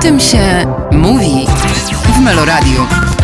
Tym 0.00 0.20
się 0.20 0.66
mówi 0.92 1.46
w 2.14 2.20
Meloradiu. 2.20 3.15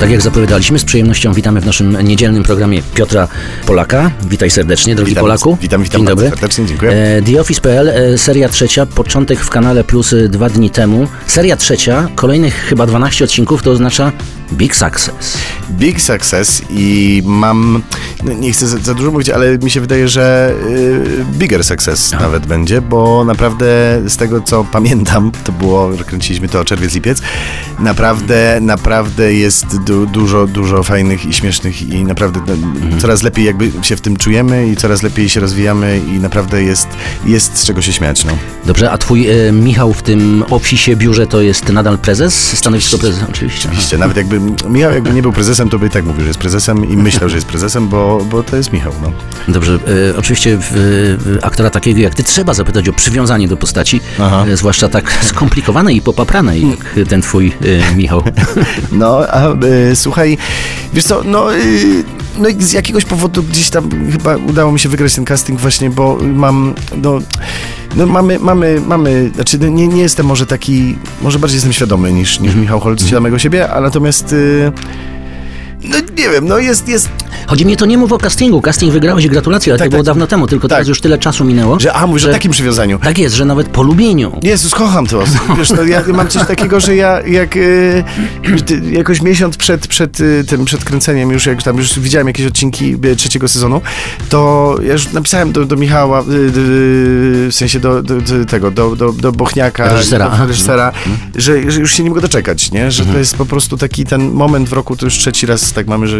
Tak 0.00 0.10
jak 0.10 0.20
zapowiadaliśmy, 0.22 0.78
z 0.78 0.84
przyjemnością 0.84 1.32
witamy 1.32 1.60
w 1.60 1.66
naszym 1.66 1.96
niedzielnym 2.02 2.42
programie 2.42 2.82
Piotra 2.94 3.28
Polaka. 3.66 4.10
Witaj 4.28 4.50
serdecznie, 4.50 4.94
drogi 4.94 5.10
Witam, 5.10 5.22
Polaku. 5.22 5.58
witam, 5.60 5.82
witam 5.82 6.00
Dzień 6.00 6.08
dobry. 6.08 6.28
serdecznie, 6.30 6.66
dziękuję. 6.66 6.92
E, 6.92 7.22
The 7.22 7.40
Office.pl, 7.40 7.88
e, 7.88 8.18
seria 8.18 8.48
trzecia, 8.48 8.86
początek 8.86 9.40
w 9.40 9.50
kanale 9.50 9.84
Plus 9.84 10.12
e, 10.12 10.28
dwa 10.28 10.50
dni 10.50 10.70
temu. 10.70 11.06
Seria 11.26 11.56
trzecia, 11.56 12.08
kolejnych 12.14 12.54
chyba 12.54 12.86
12 12.86 13.24
odcinków, 13.24 13.62
to 13.62 13.70
oznacza 13.70 14.12
Big 14.52 14.76
Success. 14.76 15.38
Big 15.70 16.00
success 16.00 16.62
i 16.70 17.22
mam, 17.24 17.82
no 18.24 18.32
nie 18.32 18.52
chcę 18.52 18.66
za, 18.66 18.78
za 18.78 18.94
dużo 18.94 19.10
mówić, 19.10 19.30
ale 19.30 19.58
mi 19.58 19.70
się 19.70 19.80
wydaje, 19.80 20.08
że 20.08 20.52
y, 20.70 21.24
bigger 21.38 21.64
success 21.64 22.12
nawet 22.12 22.46
będzie, 22.46 22.80
bo 22.80 23.24
naprawdę 23.24 23.66
z 24.06 24.16
tego 24.16 24.40
co 24.40 24.64
pamiętam, 24.72 25.32
to 25.44 25.52
było, 25.52 25.90
kręciliśmy 26.06 26.48
to 26.48 26.64
Czerwiec 26.64 26.94
Lipiec, 26.94 27.22
naprawdę, 27.78 28.58
naprawdę 28.60 29.34
jest 29.34 29.83
du, 29.84 30.06
dużo, 30.06 30.46
dużo 30.46 30.82
fajnych 30.82 31.26
i 31.26 31.32
śmiesznych 31.32 31.82
i 31.88 32.04
naprawdę 32.04 32.40
no, 32.46 32.52
Mhm. 32.84 33.00
coraz 33.00 33.22
lepiej 33.22 33.44
jakby 33.44 33.70
się 33.82 33.96
w 33.96 34.00
tym 34.00 34.16
czujemy 34.16 34.68
i 34.68 34.76
coraz 34.76 35.02
lepiej 35.02 35.28
się 35.28 35.40
rozwijamy 35.40 36.00
i 36.16 36.20
naprawdę 36.20 36.62
jest, 36.62 36.88
jest 37.26 37.56
z 37.56 37.66
czego 37.66 37.82
się 37.82 37.92
śmiać, 37.92 38.24
no. 38.24 38.32
Dobrze, 38.66 38.90
a 38.90 38.98
twój 38.98 39.28
e, 39.30 39.52
Michał 39.52 39.92
w 39.92 40.02
tym 40.02 40.44
ofisie, 40.50 40.96
biurze 40.96 41.26
to 41.26 41.40
jest 41.40 41.68
nadal 41.72 41.98
prezes? 41.98 42.58
Stanowisko 42.58 42.98
prezesa? 42.98 43.26
Oczywiście. 43.30 43.68
Oczywiście, 43.68 43.98
nawet 43.98 44.16
jakby 44.16 44.40
Michał 44.68 44.92
jakby 44.92 45.10
nie 45.10 45.22
był 45.22 45.32
prezesem, 45.32 45.68
to 45.68 45.78
by 45.78 45.86
i 45.86 45.90
tak 45.90 46.04
mówił, 46.04 46.20
że 46.20 46.28
jest 46.28 46.38
prezesem 46.40 46.90
i 46.90 46.96
myślał, 46.96 47.28
że 47.28 47.34
jest 47.36 47.46
prezesem, 47.46 47.88
bo, 47.88 48.26
bo 48.30 48.42
to 48.42 48.56
jest 48.56 48.72
Michał, 48.72 48.92
no. 49.02 49.12
Dobrze, 49.48 49.78
e, 50.10 50.16
oczywiście 50.16 50.58
w, 50.60 50.76
e, 51.42 51.44
aktora 51.44 51.70
takiego 51.70 52.00
jak 52.00 52.14
ty 52.14 52.24
trzeba 52.24 52.54
zapytać 52.54 52.88
o 52.88 52.92
przywiązanie 52.92 53.48
do 53.48 53.56
postaci, 53.56 54.00
e, 54.48 54.56
zwłaszcza 54.56 54.88
tak 54.88 55.12
skomplikowanej 55.30 55.96
i 55.96 56.00
popapranej 56.02 56.66
jak 56.96 57.08
ten 57.08 57.22
twój 57.22 57.52
e, 57.92 57.94
Michał. 57.96 58.22
No, 58.92 59.18
a 59.30 59.48
y, 59.48 59.54
słuchaj, 59.94 60.38
wiesz 60.92 61.04
co, 61.04 61.22
no, 61.24 61.54
y, 61.56 62.04
no 62.38 62.48
z 62.58 62.72
jakiegoś 62.72 63.04
powodu 63.04 63.42
gdzieś 63.42 63.70
tam 63.70 63.90
chyba 64.12 64.36
udało 64.36 64.72
mi 64.72 64.80
się 64.80 64.88
wygrać 64.88 65.14
ten 65.14 65.24
casting 65.24 65.60
właśnie, 65.60 65.90
bo 65.90 66.18
mam, 66.22 66.74
no, 66.96 67.18
no 67.96 68.06
mamy, 68.06 68.38
mamy, 68.38 68.80
mamy, 68.86 69.30
znaczy 69.34 69.58
no, 69.58 69.68
nie, 69.68 69.88
nie 69.88 70.02
jestem 70.02 70.26
może 70.26 70.46
taki, 70.46 70.96
może 71.22 71.38
bardziej 71.38 71.56
jestem 71.56 71.72
świadomy 71.72 72.12
niż, 72.12 72.40
niż 72.40 72.54
Michał 72.54 72.80
Holc 72.80 73.10
samego 73.10 73.38
siebie, 73.38 73.70
a 73.70 73.80
natomiast, 73.80 74.32
y, 74.32 74.72
no 75.84 75.96
nie 75.98 76.30
wiem, 76.30 76.48
no 76.48 76.58
jest, 76.58 76.88
jest, 76.88 77.08
Chodzi 77.46 77.66
mi 77.66 77.76
to 77.76 77.86
nie 77.86 77.98
mów 77.98 78.12
o 78.12 78.18
castingu. 78.18 78.60
Casting 78.60 78.92
wygrałeś 78.92 79.24
i 79.24 79.28
gratulacje, 79.28 79.72
ale 79.72 79.78
Tak, 79.78 79.86
to 79.86 79.90
było 79.90 80.02
tak. 80.02 80.06
dawno 80.06 80.26
temu, 80.26 80.46
tylko 80.46 80.68
Tak. 80.68 80.76
teraz 80.76 80.88
już 80.88 81.00
tyle 81.00 81.18
czasu 81.18 81.44
minęło. 81.44 81.80
że, 81.80 81.92
a 81.92 82.06
mówisz 82.06 82.24
o 82.24 82.32
takim 82.32 82.52
przywiązaniu. 82.52 82.98
Tak 82.98 83.18
jest, 83.18 83.34
że 83.34 83.44
nawet 83.44 83.68
po 83.68 83.82
lubieniu. 83.82 84.40
Jezus, 84.42 84.74
kocham 84.74 85.06
to. 85.06 85.24
Wiesz, 85.58 85.68
to 85.68 85.84
ja 85.84 86.02
mam 86.14 86.28
coś 86.28 86.46
takiego, 86.46 86.80
że 86.80 86.96
ja 86.96 87.20
jak 87.26 87.56
y, 87.56 88.04
jakoś 88.90 89.22
miesiąc 89.22 89.56
przed, 89.56 89.86
przed 89.86 90.20
y, 90.20 90.44
tym, 90.48 90.64
przed 90.64 90.84
kręceniem 90.84 91.30
już, 91.30 91.46
jak 91.46 91.62
tam 91.62 91.76
już 91.76 91.98
widziałem 91.98 92.26
jakieś 92.26 92.46
odcinki 92.46 92.96
y, 93.04 93.16
trzeciego 93.16 93.48
sezonu, 93.48 93.80
to 94.28 94.76
ja 94.82 94.92
już 94.92 95.12
napisałem 95.12 95.52
do, 95.52 95.64
do 95.64 95.76
Michała, 95.76 96.20
y, 96.20 96.24
y, 96.24 97.48
w 97.50 97.52
sensie 97.52 97.80
do, 97.80 98.02
do, 98.02 98.20
do 98.20 98.44
tego, 98.44 98.70
do, 98.70 98.96
do, 98.96 99.12
do 99.12 99.32
Bochniaka, 99.32 99.92
Reżysera, 99.92 100.28
do 100.28 100.46
reżysera 100.46 100.92
że, 101.36 101.70
że 101.70 101.80
już 101.80 101.94
się 101.94 102.02
nie 102.02 102.08
mogę 102.08 102.20
doczekać, 102.20 102.70
nie? 102.72 102.90
Że 102.90 103.06
to 103.06 103.18
jest 103.18 103.36
po 103.36 103.46
prostu 103.46 103.76
taki 103.76 104.04
ten 104.04 104.32
moment 104.32 104.68
w 104.68 104.72
roku, 104.72 104.96
to 104.96 105.06
już 105.06 105.14
trzeci 105.14 105.46
raz 105.46 105.72
tak 105.74 105.86
mamy, 105.86 106.08
że 106.08 106.18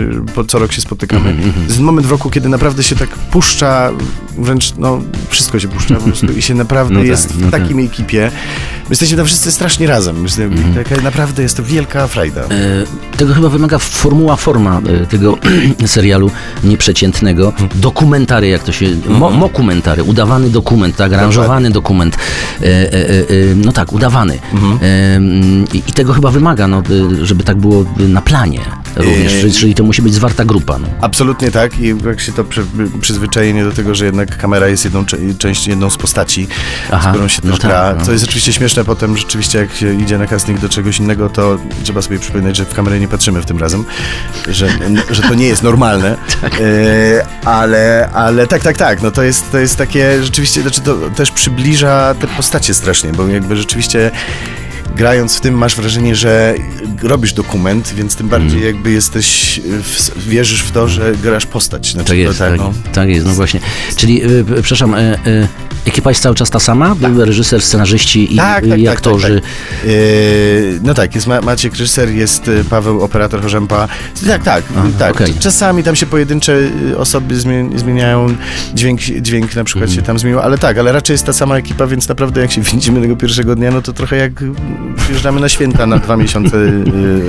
co 0.49 0.59
rok 0.59 0.73
się 0.73 0.81
spotykamy. 0.81 1.35
Jest 1.67 1.81
moment 1.81 2.07
w 2.07 2.11
roku, 2.11 2.31
kiedy 2.31 2.49
naprawdę 2.49 2.83
się 2.83 2.97
tak 2.97 3.09
puszcza, 3.09 3.91
wręcz 4.39 4.75
no 4.79 5.01
wszystko 5.29 5.59
się 5.59 5.69
puszcza 5.69 5.95
po 5.95 6.01
prostu 6.01 6.33
i 6.33 6.43
się 6.43 6.55
naprawdę 6.55 6.95
No 6.95 7.01
tak, 7.01 7.09
jest 7.09 7.41
no 7.41 7.47
w 7.49 7.51
tak. 7.51 7.61
takim 7.63 7.79
ekipie. 7.79 8.31
My 8.85 8.91
jesteśmy 8.91 9.17
tam 9.17 9.27
wszyscy 9.27 9.53
strasznie 9.53 9.87
razem. 9.87 10.21
Myślę, 10.21 10.49
taka, 10.75 11.03
naprawdę 11.03 11.43
jest 11.43 11.57
to 11.57 11.63
wielka 11.63 12.07
frajda. 12.07 12.41
E, 12.41 12.47
tego 13.17 13.35
chyba 13.35 13.49
wymaga 13.49 13.79
formuła 13.79 14.37
forma 14.37 14.81
e, 15.03 15.07
tego 15.07 15.39
serialu 15.87 16.31
nieprzeciętnego. 16.65 17.53
Dokumentary, 17.75 18.49
jak 18.49 18.63
to 18.63 18.73
się... 18.73 18.87
Mo, 19.09 19.31
mokumentary, 19.31 20.03
udawany 20.03 20.51
dokument, 20.51 20.97
tak, 20.97 21.13
aranżowany 21.13 21.71
dokument. 21.71 22.17
E, 22.61 22.65
e, 22.65 22.69
e, 22.69 23.21
e, 23.21 23.25
no 23.57 23.73
tak, 23.73 23.93
udawany. 23.93 24.39
E, 24.83 25.21
i, 25.73 25.83
tego 25.83 26.13
chyba 26.13 26.31
wymaga, 26.31 26.69
no, 26.69 26.83
żeby 27.23 27.45
tak 27.45 27.57
było 27.57 27.85
na 27.99 28.23
planie 28.23 28.61
również, 28.97 29.59
czyli, 29.59 29.75
to 29.75 29.85
musi 29.85 30.03
być 30.03 30.15
zwarta 30.15 30.45
grupa. 30.45 30.79
No. 30.79 30.89
Absolutnie 31.01 31.51
tak 31.51 31.79
i 31.81 31.95
jak 32.07 32.21
się 32.21 32.33
to 32.33 32.45
przy, 32.45 32.65
przyzwyczajenie 33.01 33.65
do 33.65 33.73
tego, 33.73 33.95
że 33.95 34.05
jednak 34.05 34.39
kamera 34.39 34.69
jest 34.69 34.85
jedną 34.85 35.05
część, 35.39 35.67
jedną 35.67 35.91
z 35.91 35.97
postaci, 35.97 36.47
Aha, 36.91 37.09
z 37.09 37.13
którą 37.13 37.29
się 37.29 37.41
no 37.45 37.51
też 37.51 37.61
tak, 37.61 37.71
gra, 37.71 37.95
no. 37.99 38.05
co 38.05 38.13
jest 38.13 38.25
oczywiście 38.25 38.53
śmieszne 38.53 38.74
potem, 38.83 39.17
rzeczywiście 39.17 39.59
jak 39.59 39.73
się 39.73 39.95
idzie 39.95 40.19
na 40.19 40.27
casting 40.27 40.61
do 40.61 40.69
czegoś 40.69 40.99
innego, 40.99 41.29
to 41.29 41.59
trzeba 41.85 42.03
sobie 42.03 42.19
przypominać, 42.19 42.57
że 42.57 42.65
w 42.65 42.75
kamerę 42.75 43.01
nie 43.01 43.09
patrzymy 43.09 43.43
w 43.43 43.47
tym 43.47 43.59
razem, 43.59 43.85
że, 44.49 44.69
że 45.11 45.23
to 45.23 45.35
nie 45.35 45.47
jest 45.47 45.63
normalne, 45.63 46.17
e, 46.43 47.27
ale, 47.45 48.09
ale 48.13 48.47
tak, 48.47 48.63
tak, 48.63 48.77
tak, 48.77 49.03
no 49.03 49.11
to 49.11 49.23
jest, 49.23 49.53
to 49.53 49.59
jest 49.59 49.77
takie 49.77 50.23
rzeczywiście, 50.23 50.63
znaczy 50.63 50.81
to 50.81 50.97
też 51.17 51.31
przybliża 51.31 52.15
te 52.15 52.27
postacie 52.27 52.75
strasznie, 52.75 53.13
bo 53.13 53.27
jakby 53.27 53.57
rzeczywiście 53.57 54.11
grając 54.97 55.37
w 55.37 55.41
tym 55.41 55.55
masz 55.59 55.77
wrażenie, 55.77 56.15
że 56.17 56.55
robisz 57.03 57.33
dokument, 57.33 57.93
więc 57.97 58.17
tym 58.17 58.29
bardziej 58.29 58.59
Mm. 58.61 58.65
jakby 58.75 58.91
jesteś, 58.91 59.61
w, 59.83 60.29
wierzysz 60.29 60.61
w 60.63 60.71
to, 60.71 60.89
że 60.89 61.13
grasz 61.23 61.47
postać. 61.47 61.93
Znaczy, 61.93 62.09
Tak 62.09 62.19
jest, 62.19 62.39
to, 62.39 62.45
tak, 62.49 62.61
tak 62.93 63.09
jest, 63.09 63.27
no 63.27 63.33
właśnie. 63.33 63.61
Czyli, 63.97 64.25
y, 64.25 64.29
y, 64.31 64.45
przepraszam, 64.63 64.95
y, 64.95 65.19
y, 65.27 65.49
ekipa 65.87 66.11
jest 66.11 66.23
cały 66.23 66.35
czas 66.35 66.51
ta 66.51 66.61
sama? 66.61 66.97
Reżyser, 67.17 67.63
scenarzyści 67.63 68.35
i, 68.35 68.37
Tak, 68.37 68.67
tak, 68.69 68.79
i 68.81 68.85
tak, 68.85 68.95
aktorzy. 68.95 69.41
Tak, 69.41 69.51
tak. 69.81 69.91
Yy, 69.91 70.81
no 70.83 70.95
tak, 70.95 71.15
jest 71.15 71.27
Ma- 71.27 71.41
Maciek 71.41 71.77
Ryser, 71.77 72.09
jest 72.11 72.49
y, 72.49 72.65
Paweł, 72.71 73.01
operator 73.03 73.43
Chorzępa. 73.43 73.89
Tak, 74.27 74.43
tak, 74.43 74.65
Aha, 74.77 74.87
tak. 74.99 75.11
okej. 75.15 75.35
Czasami 75.41 75.83
tam 75.83 75.97
się 75.97 76.07
pojedyncze 76.07 76.53
y, 76.93 76.99
osoby 76.99 77.35
zmie- 77.37 77.79
zmieniają, 77.79 78.37
dźwięk, 78.75 79.01
dźwięk 79.01 79.57
na 79.57 79.65
przykład 79.65 79.83
Mhm. 79.89 79.97
się 80.01 80.07
tam 80.07 80.19
zmienił, 80.19 80.41
ale 80.41 80.59
tak, 80.59 80.79
ale 80.79 80.93
raczej 80.93 81.15
jest 81.15 81.25
ta 81.27 81.33
sama 81.33 81.57
ekipa, 81.57 81.87
więc 81.87 82.09
naprawdę 82.09 82.41
jak 82.41 82.53
się 82.53 82.61
widzimy 82.73 83.01
tego 83.01 83.17
pierwszego 83.17 83.57
dnia, 83.57 83.71
no 83.71 83.83
to 83.83 83.93
trochę 83.93 84.17
jak 84.17 84.33
y, 85.09 85.09
wjeżdżamy 85.09 85.41
na 85.41 85.49
święta 85.49 85.87
na 85.87 85.99
dwa 85.99 86.17
miesiące 86.17 86.57
y, 86.57 86.83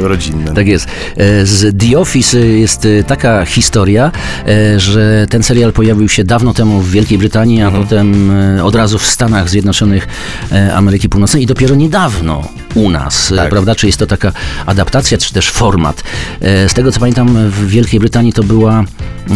rodzinne. 0.08 0.54
Tak 0.54 0.68
jest. 0.68 0.88
E, 1.18 1.46
Z 1.46 1.78
The 1.80 2.00
Office 2.00 2.38
e, 2.38 2.46
jest 2.46 2.88
taka 3.08 3.46
historia, 3.46 4.12
e, 4.48 4.80
że 4.80 5.28
ten 5.30 5.44
serial 5.44 5.74
pojawił 5.74 6.10
się 6.10 6.24
dawno 6.24 6.54
temu 6.54 6.82
w 6.82 6.92
Wielkiej 6.92 7.18
Brytanii, 7.18 7.62
a 7.62 7.72
potem 7.72 8.32
e, 8.32 8.64
od 8.64 8.76
razu 8.76 8.98
w 9.00 9.06
Stanach 9.06 9.50
Zjednoczonych 9.50 10.08
Ameryki 10.76 11.10
Północnej 11.10 11.44
i 11.44 11.46
dopiero 11.46 11.76
niedawno 11.76 12.42
u 12.76 12.90
nas, 12.90 13.34
Tak. 13.36 13.50
prawda? 13.50 13.76
Czy 13.76 13.88
jest 13.88 14.00
to 14.00 14.08
taka 14.08 14.32
adaptacja, 14.66 15.18
czy 15.18 15.34
też 15.34 15.50
format? 15.52 16.04
Z 16.42 16.74
tego 16.74 16.92
co 16.92 17.00
pamiętam, 17.00 17.50
w 17.50 17.68
Wielkiej 17.68 18.00
Brytanii 18.00 18.34
to 18.34 18.44
była 18.44 18.84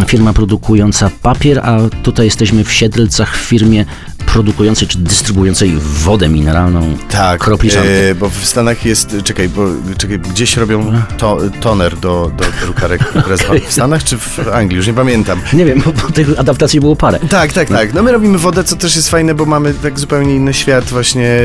firma 0.07 0.33
produkująca 0.33 1.09
papier, 1.21 1.59
a 1.63 1.77
tutaj 2.03 2.25
jesteśmy 2.25 2.63
w 2.63 2.71
Siedlcach 2.73 3.37
w 3.37 3.41
firmie 3.41 3.85
produkującej 4.33 4.87
czy 4.87 4.97
dystrybuującej 4.97 5.73
wodę 5.79 6.29
mineralną, 6.29 6.97
Tak, 7.09 7.41
kropliczankę. 7.41 8.09
e, 8.09 8.15
bo 8.15 8.29
w 8.29 8.45
Stanach 8.45 8.85
jest, 8.85 9.15
czekaj, 9.23 9.49
bo 9.49 9.67
czekaj, 9.97 10.19
gdzieś 10.19 10.57
robią 10.57 11.01
to, 11.17 11.37
toner 11.61 11.97
do, 11.97 12.31
do 12.37 12.45
drukarek 12.61 13.13
teraz 13.13 13.39
w 13.67 13.73
Stanach 13.73 14.03
czy 14.03 14.17
w 14.17 14.39
Anglii, 14.53 14.77
już 14.77 14.87
nie 14.87 14.93
pamiętam. 14.93 15.41
Nie 15.53 15.65
wiem, 15.65 15.81
bo, 15.85 15.91
bo 15.91 16.11
tych 16.11 16.39
adaptacji 16.39 16.79
było 16.79 16.95
parę. 16.95 17.19
Tak, 17.29 17.53
tak, 17.53 17.69
tak. 17.69 17.93
No 17.93 18.03
my 18.03 18.11
robimy 18.11 18.37
wodę, 18.37 18.63
co 18.63 18.75
też 18.75 18.95
jest 18.95 19.09
fajne, 19.09 19.35
bo 19.35 19.45
mamy 19.45 19.73
tak 19.73 19.99
zupełnie 19.99 20.35
inny 20.35 20.53
świat 20.53 20.85
właśnie, 20.85 21.41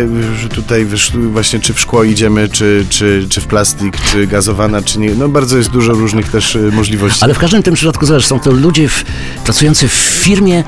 tutaj 0.54 0.86
właśnie 1.32 1.60
czy 1.60 1.74
w 1.74 1.80
szkło 1.80 2.04
idziemy, 2.04 2.48
czy, 2.48 2.86
czy, 2.88 3.26
czy 3.28 3.40
w 3.40 3.46
plastik, 3.46 3.96
czy 4.12 4.26
gazowana, 4.26 4.82
czy 4.82 4.98
nie. 4.98 5.14
No 5.14 5.28
bardzo 5.28 5.56
jest 5.56 5.70
dużo 5.70 5.92
różnych 5.92 6.28
też 6.30 6.56
y, 6.56 6.70
możliwości. 6.72 7.24
Ale 7.24 7.34
w 7.34 7.38
każdym 7.38 7.62
tym 7.62 7.74
przypadku, 7.74 8.06
zobacz, 8.06 8.26
są 8.26 8.40
to 8.40 8.50
ludzie 8.50 8.88
w, 8.88 9.04
pracujący 9.44 9.88
w 9.88 9.92
firmie, 9.92 10.64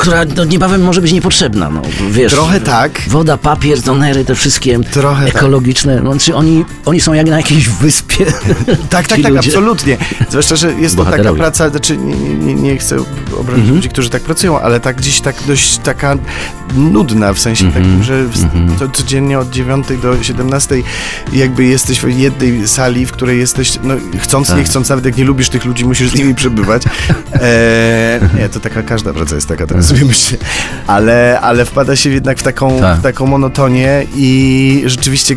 która 0.00 0.24
no, 0.36 0.44
niebawem 0.44 0.82
może 0.82 1.00
być 1.00 1.12
niepotrzebna. 1.12 1.70
No, 1.70 1.82
wiesz, 2.10 2.32
Trochę 2.32 2.60
tak. 2.60 3.00
Woda, 3.08 3.36
papier, 3.36 3.82
tonery, 3.82 4.24
te 4.24 4.34
wszystkie 4.34 4.78
Trochę 4.78 5.26
tak. 5.26 5.34
ekologiczne. 5.36 6.02
Czy 6.20 6.34
oni, 6.34 6.64
oni 6.84 7.00
są 7.00 7.12
jak 7.12 7.26
na 7.26 7.36
jakiejś 7.36 7.68
wyspie. 7.68 8.26
Tak, 8.90 9.06
tak, 9.08 9.20
tak, 9.22 9.36
absolutnie. 9.36 9.96
Zwłaszcza, 10.30 10.56
że 10.56 10.72
jest 10.72 10.96
to 10.96 11.04
taka 11.04 11.32
praca, 11.34 11.70
znaczy 11.70 11.96
nie, 11.96 12.14
nie, 12.34 12.54
nie, 12.54 12.78
chcę 12.78 12.96
obrazić 13.36 13.60
Mhm. 13.60 13.74
ludzi, 13.76 13.88
którzy 13.88 14.10
tak 14.10 14.22
pracują, 14.22 14.60
ale 14.60 14.80
tak 14.80 14.96
gdzieś 14.96 15.20
tak 15.20 15.36
dość 15.46 15.78
taka 15.78 16.16
nudna, 16.76 17.32
w 17.32 17.38
sensie 17.38 17.64
Mhm. 17.66 17.84
takim, 17.84 18.02
że 18.02 18.24
w, 18.24 18.78
to 18.78 18.88
codziennie 18.88 19.38
od 19.38 19.50
9 19.50 19.86
do 20.02 20.22
17 20.22 20.74
jakby 21.32 21.64
jesteś 21.64 22.00
w 22.00 22.18
jednej 22.18 22.68
sali, 22.68 23.06
w 23.06 23.12
której 23.12 23.38
jesteś, 23.38 23.78
no 23.82 23.94
chcąc, 24.18 24.48
Tak. 24.48 24.56
nie 24.56 24.64
chcąc, 24.64 24.88
nawet 24.88 25.04
jak 25.04 25.16
nie 25.16 25.24
lubisz 25.24 25.48
tych 25.48 25.64
ludzi, 25.64 25.84
musisz 25.84 26.10
z 26.10 26.14
nimi 26.14 26.34
przebywać. 26.34 26.82
E, 27.42 28.20
nie, 28.38 28.48
to 28.48 28.60
taka 28.60 28.82
każda 28.82 29.12
praca 29.12 29.34
jest 29.34 29.48
taka, 29.48 29.66
teraz 29.66 29.89
sobie 29.90 30.04
myślę. 30.04 30.38
Ale, 30.86 31.40
ale 31.40 31.64
wpada 31.64 31.96
się 31.96 32.10
jednak 32.10 32.38
w 32.38 32.42
taką, 32.42 32.80
Tak. 32.80 32.98
w 32.98 33.02
taką 33.02 33.26
monotonię 33.26 34.06
i 34.16 34.82
rzeczywiście 34.86 35.36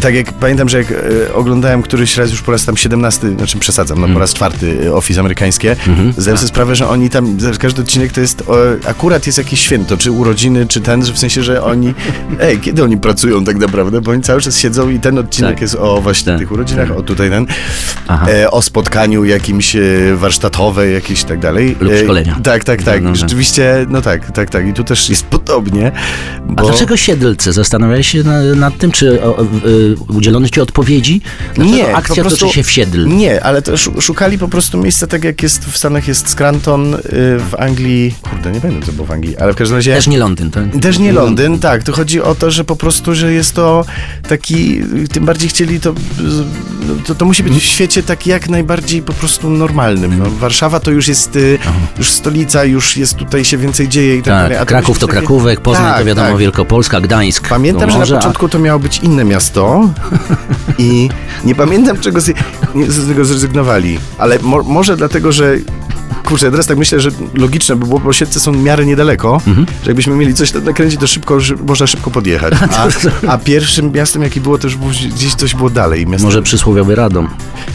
tak 0.00 0.14
jak 0.14 0.32
pamiętam, 0.32 0.68
że 0.68 0.78
jak 0.78 0.90
e, 0.92 1.34
oglądałem 1.34 1.82
któryś 1.82 2.16
raz 2.16 2.30
już 2.30 2.42
po 2.42 2.52
raz 2.52 2.64
tam 2.64 2.76
17, 2.76 3.30
znaczy 3.36 3.58
przesadzam, 3.58 4.00
no 4.00 4.08
po 4.08 4.18
raz 4.18 4.34
czwarty 4.34 4.78
e, 4.86 4.94
Office 4.94 5.20
amerykańskie, 5.20 5.76
zdałem 6.18 6.38
sobie 6.38 6.48
sprawę, 6.48 6.76
że 6.76 6.88
oni 6.88 7.10
tam, 7.10 7.36
każdy 7.60 7.82
odcinek 7.82 8.12
to 8.12 8.20
jest, 8.20 8.42
o, 8.48 8.54
akurat 8.88 9.26
jest 9.26 9.38
jakieś 9.38 9.60
święto, 9.60 9.96
czy 9.96 10.10
urodziny, 10.10 10.66
czy 10.66 10.80
ten, 10.80 11.06
że 11.06 11.12
w 11.12 11.18
sensie, 11.18 11.42
że 11.42 11.62
oni, 11.64 11.94
ej, 12.40 12.58
kiedy 12.60 12.84
oni 12.84 12.96
pracują 12.98 13.44
tak 13.44 13.56
naprawdę, 13.56 14.00
bo 14.00 14.10
oni 14.10 14.22
cały 14.22 14.40
czas 14.40 14.58
siedzą 14.58 14.90
i 14.90 15.00
ten 15.00 15.18
odcinek 15.18 15.50
Tak. 15.54 15.60
jest 15.60 15.74
o 15.74 16.00
właśnie 16.00 16.32
Tak. 16.32 16.38
tych 16.38 16.52
urodzinach, 16.52 16.90
o 16.96 17.02
tutaj 17.02 17.30
ten, 17.30 17.46
e, 18.28 18.50
o 18.50 18.62
spotkaniu 18.62 19.24
jakimś 19.24 19.76
e, 19.76 19.80
warsztatowe, 20.14 20.90
jakieś 20.90 21.22
i 21.22 21.24
tak 21.24 21.38
dalej. 21.38 21.76
Lub 21.80 21.92
E, 21.92 22.02
szkolenia. 22.04 22.38
Tak, 22.42 22.64
tak, 22.64 22.82
tak. 22.82 23.02
No, 23.02 23.10
no, 23.10 23.10
no. 23.10 23.14
No 23.88 24.00
tak, 24.02 24.30
tak, 24.32 24.50
tak. 24.50 24.68
I 24.68 24.72
tu 24.72 24.84
też 24.84 25.08
jest 25.10 25.24
podobnie, 25.24 25.92
A 26.48 26.52
bo... 26.52 26.66
dlaczego 26.68 26.96
Siedlce? 26.96 27.52
Zastanawiałeś 27.52 28.08
się 28.08 28.22
na, 28.22 28.42
nad 28.42 28.78
tym, 28.78 28.92
czy 28.92 29.22
o, 29.22 29.36
o, 29.36 29.42
y, 29.42 29.46
udzielono 30.08 30.48
ci 30.48 30.60
odpowiedzi? 30.60 31.20
Dlaczego 31.54 31.76
Nie, 31.76 31.94
akcja 31.96 32.22
prostu- 32.22 32.38
toczy 32.46 32.54
się 32.54 32.62
w 32.62 32.70
Siedl? 32.70 33.06
Nie, 33.06 33.44
ale 33.44 33.62
to 33.62 33.76
szu- 33.76 34.00
szukali 34.00 34.38
po 34.38 34.48
prostu 34.48 34.78
miejsca, 34.78 35.06
tak 35.06 35.24
jak 35.24 35.42
jest 35.42 35.64
w 35.64 35.76
Stanach 35.76 36.08
jest 36.08 36.28
Scranton, 36.30 36.94
y, 36.94 36.98
w 37.38 37.54
Anglii, 37.58 38.14
kurde, 38.30 38.52
nie 38.52 38.60
pamiętam 38.60 38.86
co 38.86 38.92
było 38.92 39.06
w 39.06 39.10
Anglii, 39.10 39.36
ale 39.36 39.52
w 39.52 39.56
każdym 39.56 39.76
razie... 39.76 39.94
Też 39.94 40.06
nie 40.06 40.18
Londyn, 40.18 40.50
tak? 40.50 40.64
Też 40.82 40.98
nie 40.98 41.12
Londyn, 41.12 41.58
tak. 41.58 41.82
Tu 41.82 41.92
chodzi 41.92 42.22
o 42.22 42.34
to, 42.34 42.50
że 42.50 42.64
po 42.64 42.76
prostu, 42.76 43.14
że 43.14 43.32
jest 43.32 43.54
to 43.54 43.84
taki, 44.28 44.80
tym 45.12 45.24
bardziej 45.24 45.48
chcieli 45.48 45.80
to, 45.80 45.94
no, 46.88 46.94
to, 47.06 47.14
to 47.14 47.24
musi 47.24 47.42
być 47.42 47.54
w 47.54 47.62
świecie 47.62 48.02
tak 48.02 48.26
jak 48.26 48.48
najbardziej 48.48 49.02
po 49.02 49.12
prostu 49.12 49.50
normalnym. 49.50 50.18
No, 50.18 50.30
Warszawa 50.30 50.80
to 50.80 50.90
już 50.90 51.08
jest 51.08 51.36
y, 51.36 51.58
już 51.98 52.10
stolica, 52.10 52.64
już 52.64 52.96
jest 52.96 53.14
tutaj 53.16 53.44
się 53.44 53.53
więcej 53.58 53.88
dzieje 53.88 54.16
i 54.16 54.22
tak, 54.22 54.26
dalej. 54.26 54.50
Tak, 54.50 54.56
a 54.56 54.64
to 54.64 54.66
Kraków 54.66 54.98
to 54.98 55.08
Krakówek, 55.08 55.60
Poznań 55.60 55.90
to 55.92 55.96
Tak, 55.96 56.06
wiadomo 56.06 56.28
tak. 56.28 56.38
Wielkopolska, 56.38 57.00
Gdańsk. 57.00 57.48
Pamiętam, 57.48 57.90
no 57.90 58.06
że 58.06 58.12
na 58.14 58.18
a- 58.18 58.20
początku 58.20 58.48
to 58.48 58.58
miało 58.58 58.78
być 58.78 58.98
inne 58.98 59.24
miasto 59.24 59.88
i 60.78 61.08
nie 61.44 61.54
pamiętam 61.54 61.98
czego 62.00 62.20
z, 62.20 62.32
z 62.88 63.08
tego 63.08 63.24
zrezygnowali, 63.24 63.98
ale 64.18 64.38
mo, 64.38 64.62
może 64.62 64.96
dlatego, 64.96 65.32
że 65.32 65.56
kurczę, 66.24 66.50
teraz 66.50 66.66
tak 66.66 66.78
myślę, 66.78 67.00
że 67.00 67.10
logiczne 67.34 67.76
by 67.76 67.86
było, 67.86 67.98
bo 68.00 68.12
Siedlce 68.12 68.40
są 68.40 68.52
w 68.52 68.62
miarę 68.62 68.86
niedaleko, 68.86 69.40
Mhm. 69.46 69.66
że 69.82 69.90
jakbyśmy 69.90 70.16
mieli 70.16 70.34
coś 70.34 70.52
nakręcić, 70.54 71.00
to 71.00 71.06
szybko, 71.06 71.38
można 71.66 71.86
szybko 71.86 72.10
podjechać. 72.10 72.54
A, 73.26 73.32
a 73.32 73.38
pierwszym 73.38 73.92
miastem, 73.92 74.22
jakie 74.22 74.40
było, 74.40 74.58
to 74.58 74.66
już 74.66 74.76
gdzieś 75.08 75.34
coś 75.34 75.54
było 75.54 75.70
dalej. 75.70 76.06
Miasto... 76.06 76.26
Może 76.26 76.42
przysłowiowy 76.42 76.94
Radom. 76.94 77.28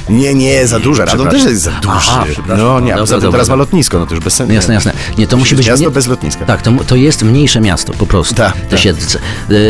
Nie, 0.10 0.34
nie, 0.34 0.68
za 0.68 0.80
duże. 0.80 1.06
Radom 1.06 1.28
też 1.30 1.44
jest 1.44 1.62
za 1.62 1.72
duży. 1.72 1.94
Aha, 1.96 2.26
no 2.58 2.80
nie, 2.80 2.96
a 2.96 2.98
poza 2.98 3.16
tym 3.16 3.22
dobra, 3.22 3.32
teraz 3.32 3.50
ma 3.50 3.56
lotnisko, 3.56 4.00
no 4.00 4.06
to 4.06 4.16
już 4.16 4.24
bez 4.24 4.34
sensu. 4.34 4.54
Jasne, 4.54 4.74
jasne. 4.74 4.94
Nie, 5.18 5.28
to 5.28 5.38
musi 5.38 5.56
być... 5.56 5.68
Miasto 5.68 5.86
nie- 5.86 5.92
bez 5.92 6.08
lotniska. 6.08 6.46
Tak, 6.46 6.62
to, 6.62 6.72
to 6.88 6.96
jest 6.96 7.24
mniejsze 7.24 7.62
miasto 7.62 7.94
po 7.94 8.06
prostu, 8.06 8.36
Tak, 8.36 8.54
te 8.58 8.62
tak. 8.68 8.80
Siedlce. 8.80 9.20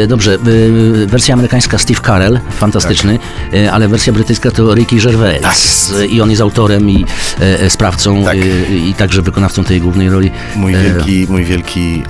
E, 0.04 0.08
Dobrze, 0.08 0.34
e, 0.34 1.08
wersja 1.08 1.34
amerykańska 1.34 1.78
Steve 1.78 2.00
Carell, 2.06 2.40
fantastyczny, 2.60 3.20
e, 3.54 3.72
ale 3.72 3.88
wersja 3.88 4.14
brytyjska 4.14 4.52
to 4.52 4.76
Ricky 4.76 4.96
Gervais 4.96 5.42
Tak 5.42 5.56
i 6.10 6.22
on 6.22 6.30
jest 6.30 6.42
autorem 6.42 6.90
i 6.90 7.06
sprawcą 7.70 8.24
Tak. 8.24 8.38
I 8.90 8.94
także 8.94 9.22
wykonawcą 9.22 9.64
tej 9.64 9.82
głównej 9.82 10.10
roli. 10.10 10.32
Mój 10.56 10.74
E, 10.76 10.84
wielki, 10.84 11.26
mój 11.30 11.44
wielki... 11.46 12.04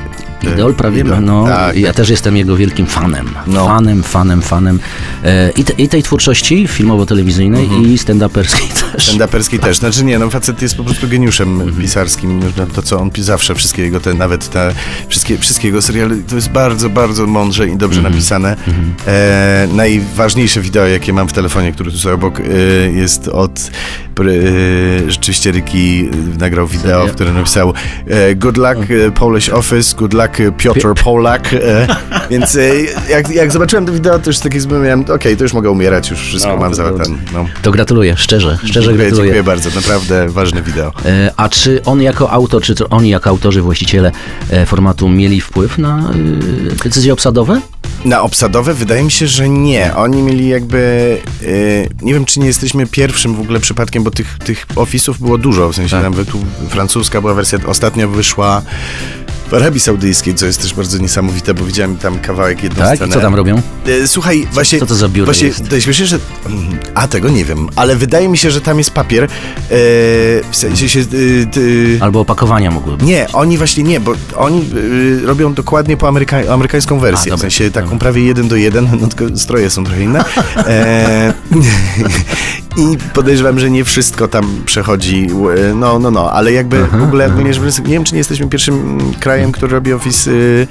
e, 0.47 0.53
Idol 0.53 0.73
prawie, 0.73 1.01
idol. 1.01 1.23
no 1.23 1.45
tak, 1.45 1.77
ja 1.77 1.87
tak. 1.87 1.95
też 1.95 2.09
jestem 2.09 2.37
jego 2.37 2.55
wielkim 2.55 2.85
fanem. 2.85 3.29
No. 3.47 3.65
Fanem, 3.65 4.03
fanem, 4.03 4.41
fanem 4.41 4.79
e, 5.23 5.51
i, 5.51 5.63
te, 5.63 5.73
i 5.73 5.87
tej 5.89 6.03
twórczości 6.03 6.67
filmowo-telewizyjnej 6.67 7.63
Mhm. 7.63 7.83
i 7.93 7.97
stand-uperskiej 7.97 8.67
też. 8.93 9.09
Stand-uperski 9.17 9.59
też. 9.59 9.77
Znaczy 9.77 10.03
nie, 10.05 10.19
no 10.19 10.29
facet 10.29 10.61
jest 10.61 10.75
po 10.77 10.83
prostu 10.83 11.07
geniuszem 11.07 11.61
Mhm. 11.61 11.81
pisarskim. 11.81 12.41
To, 12.75 12.81
co 12.81 12.99
on 12.99 13.09
zawsze, 13.17 13.55
wszystkie 13.55 13.81
jego 13.81 13.99
te, 13.99 14.13
nawet 14.13 14.49
te, 14.49 14.73
wszystkie, 15.07 15.37
wszystkie 15.37 15.67
jego 15.67 15.81
seriale, 15.81 16.15
to 16.29 16.35
jest 16.35 16.49
bardzo, 16.49 16.89
bardzo 16.89 17.27
mądrze 17.27 17.67
i 17.67 17.77
dobrze 17.77 17.99
Mhm. 17.99 18.13
napisane. 18.13 18.55
E, 19.07 19.67
najważniejsze 19.73 20.61
wideo, 20.61 20.87
jakie 20.87 21.13
mam 21.13 21.27
w 21.27 21.33
telefonie, 21.33 21.71
które 21.71 21.91
tu 21.91 21.97
sobie 21.97 22.15
obok, 22.15 22.39
e, 22.39 22.43
jest 22.91 23.27
od 23.27 23.71
rzeczywiście 25.07 25.51
Ricky 25.51 25.77
e, 25.77 26.39
nagrał 26.39 26.67
wideo, 26.67 27.07
w 27.07 27.11
którym 27.11 27.33
napisał 27.33 27.73
e, 28.07 28.35
Good 28.35 28.57
luck 28.57 28.91
e, 29.07 29.11
Polish 29.11 29.49
Office, 29.49 29.95
good 29.97 30.13
luck 30.13 30.39
e, 30.39 30.51
Piotr 30.51 30.93
Polak. 31.03 31.53
E, 31.53 31.87
więc 32.31 32.55
e, 32.55 32.61
jak, 33.09 33.29
jak 33.29 33.51
zobaczyłem 33.51 33.85
to 33.85 33.91
wideo, 33.91 34.19
to 34.19 34.29
już 34.29 34.39
taki 34.39 34.57
miałem, 34.67 35.05
okej, 35.15 35.37
to 35.37 35.43
już 35.43 35.53
mogę 35.53 35.71
umierać, 35.71 36.09
już 36.09 36.19
wszystko 36.19 36.51
No, 36.51 36.57
mam 36.57 36.73
za 36.75 36.91
ten. 36.91 37.17
No. 37.33 37.45
To 37.61 37.71
gratuluję, 37.71 38.17
szczerze, 38.17 38.57
szczerze 38.63 38.73
Dziękuję, 38.73 38.97
gratuluję. 38.97 39.33
dziękuję 39.33 39.43
bardzo, 39.43 39.69
naprawdę 39.75 40.29
ważne 40.29 40.61
wideo. 40.61 40.91
E, 41.05 41.31
A 41.37 41.49
czy 41.49 41.83
on 41.85 42.01
jako 42.01 42.31
autor, 42.31 42.61
czy 42.61 42.75
to 42.75 42.89
oni 42.89 43.09
jako 43.09 43.29
autorzy, 43.29 43.61
właściciele 43.61 44.11
e, 44.49 44.65
formatu 44.65 45.09
mieli 45.09 45.41
wpływ 45.41 45.77
na 45.77 45.99
e, 45.99 46.83
decyzje 46.83 47.13
obsadowe? 47.13 47.61
Na 48.05 48.21
obsadowe 48.21 48.73
wydaje 48.73 49.03
mi 49.03 49.11
się, 49.11 49.27
że 49.27 49.49
nie. 49.49 49.95
Oni 49.95 50.21
mieli 50.21 50.47
jakby. 50.47 50.77
y, 51.41 51.89
nie 52.01 52.13
wiem, 52.13 52.25
czy 52.25 52.39
nie 52.39 52.47
jesteśmy 52.47 52.87
pierwszym 52.87 53.35
w 53.35 53.39
ogóle 53.39 53.59
przypadkiem, 53.59 54.03
bo 54.03 54.11
tych, 54.11 54.37
tych 54.45 54.65
ofisów 54.75 55.19
było 55.19 55.37
dużo. 55.37 55.69
W 55.69 55.75
sensie 55.75 55.91
Tak. 55.95 56.03
nawet 56.03 56.29
tu 56.29 56.39
francuska 56.69 57.21
była 57.21 57.33
wersja, 57.33 57.59
ostatnio 57.67 58.09
wyszła 58.09 58.61
w 59.49 59.53
Arabii 59.53 59.79
Saudyjskiej, 59.79 60.35
co 60.35 60.45
jest 60.45 60.61
też 60.61 60.73
bardzo 60.73 60.97
niesamowite, 60.97 61.53
bo 61.53 61.65
widziałem 61.65 61.97
tam 61.97 62.19
kawałek 62.19 62.63
jedną 62.63 62.83
Tak? 62.83 62.93
I 62.93 62.97
scenę. 62.97 63.13
co 63.13 63.19
tam 63.21 63.35
robią? 63.35 63.61
E, 64.03 64.07
Słuchaj, 64.07 64.47
właśnie. 64.53 64.79
co 64.79 64.85
to 64.85 64.95
za 64.95 65.09
biuro 65.09 65.25
Właśnie, 65.25 65.47
jest? 65.47 65.69
to 65.69 65.75
jest 65.75 65.85
śmieszne, 65.85 66.05
że. 66.05 66.19
A 66.95 67.07
tego 67.07 67.29
nie 67.29 67.45
wiem, 67.45 67.67
ale 67.75 67.95
wydaje 67.95 68.29
mi 68.29 68.37
się, 68.37 68.51
że 68.51 68.61
tam 68.61 68.77
jest 68.77 68.91
papier. 68.91 69.23
E, 69.23 69.27
w 69.69 70.49
sensie 70.51 70.89
się. 70.89 70.99
y, 70.99 71.47
ty- 71.51 71.97
Albo 72.01 72.19
opakowania 72.19 72.71
mogły 72.71 72.97
być. 72.97 73.07
nie, 73.07 73.27
oni 73.33 73.57
właśnie 73.57 73.83
nie, 73.83 73.99
bo 73.99 74.13
oni 74.35 74.65
y, 74.75 75.21
robią 75.25 75.53
dokładnie 75.53 75.97
po 75.97 76.07
ameryka- 76.07 76.47
amerykańską 76.53 76.99
wersję, 76.99 77.33
A, 77.33 77.37
w 77.37 77.39
sensie 77.39 77.71
taką 77.71 77.85
dobra. 77.85 77.99
prawie 77.99 78.23
jeden 78.23 78.47
do 78.47 78.55
jeden, 78.55 78.89
no 79.01 79.07
tylko 79.07 79.37
stroje 79.37 79.69
są 79.69 79.83
trochę 79.83 80.03
inne. 80.03 80.23
E, 82.77 82.81
I 82.81 82.97
podejrzewam, 83.13 83.59
że 83.59 83.69
nie 83.69 83.83
wszystko 83.83 84.27
tam 84.27 84.61
przechodzi, 84.65 85.27
y, 85.71 85.75
no, 85.75 85.99
no, 85.99 86.11
no, 86.11 86.31
ale 86.31 86.51
jakby 86.51 86.85
w 86.87 87.03
ogóle, 87.03 87.25
ogólnie 87.27 87.51
nie 87.85 87.93
wiem, 87.93 88.03
czy 88.03 88.13
nie 88.13 88.17
jesteśmy 88.17 88.47
pierwszym 88.49 88.99
krajem, 89.19 89.51
który 89.51 89.71
robi 89.71 89.93
Office 89.93 90.31
y, 90.31 90.67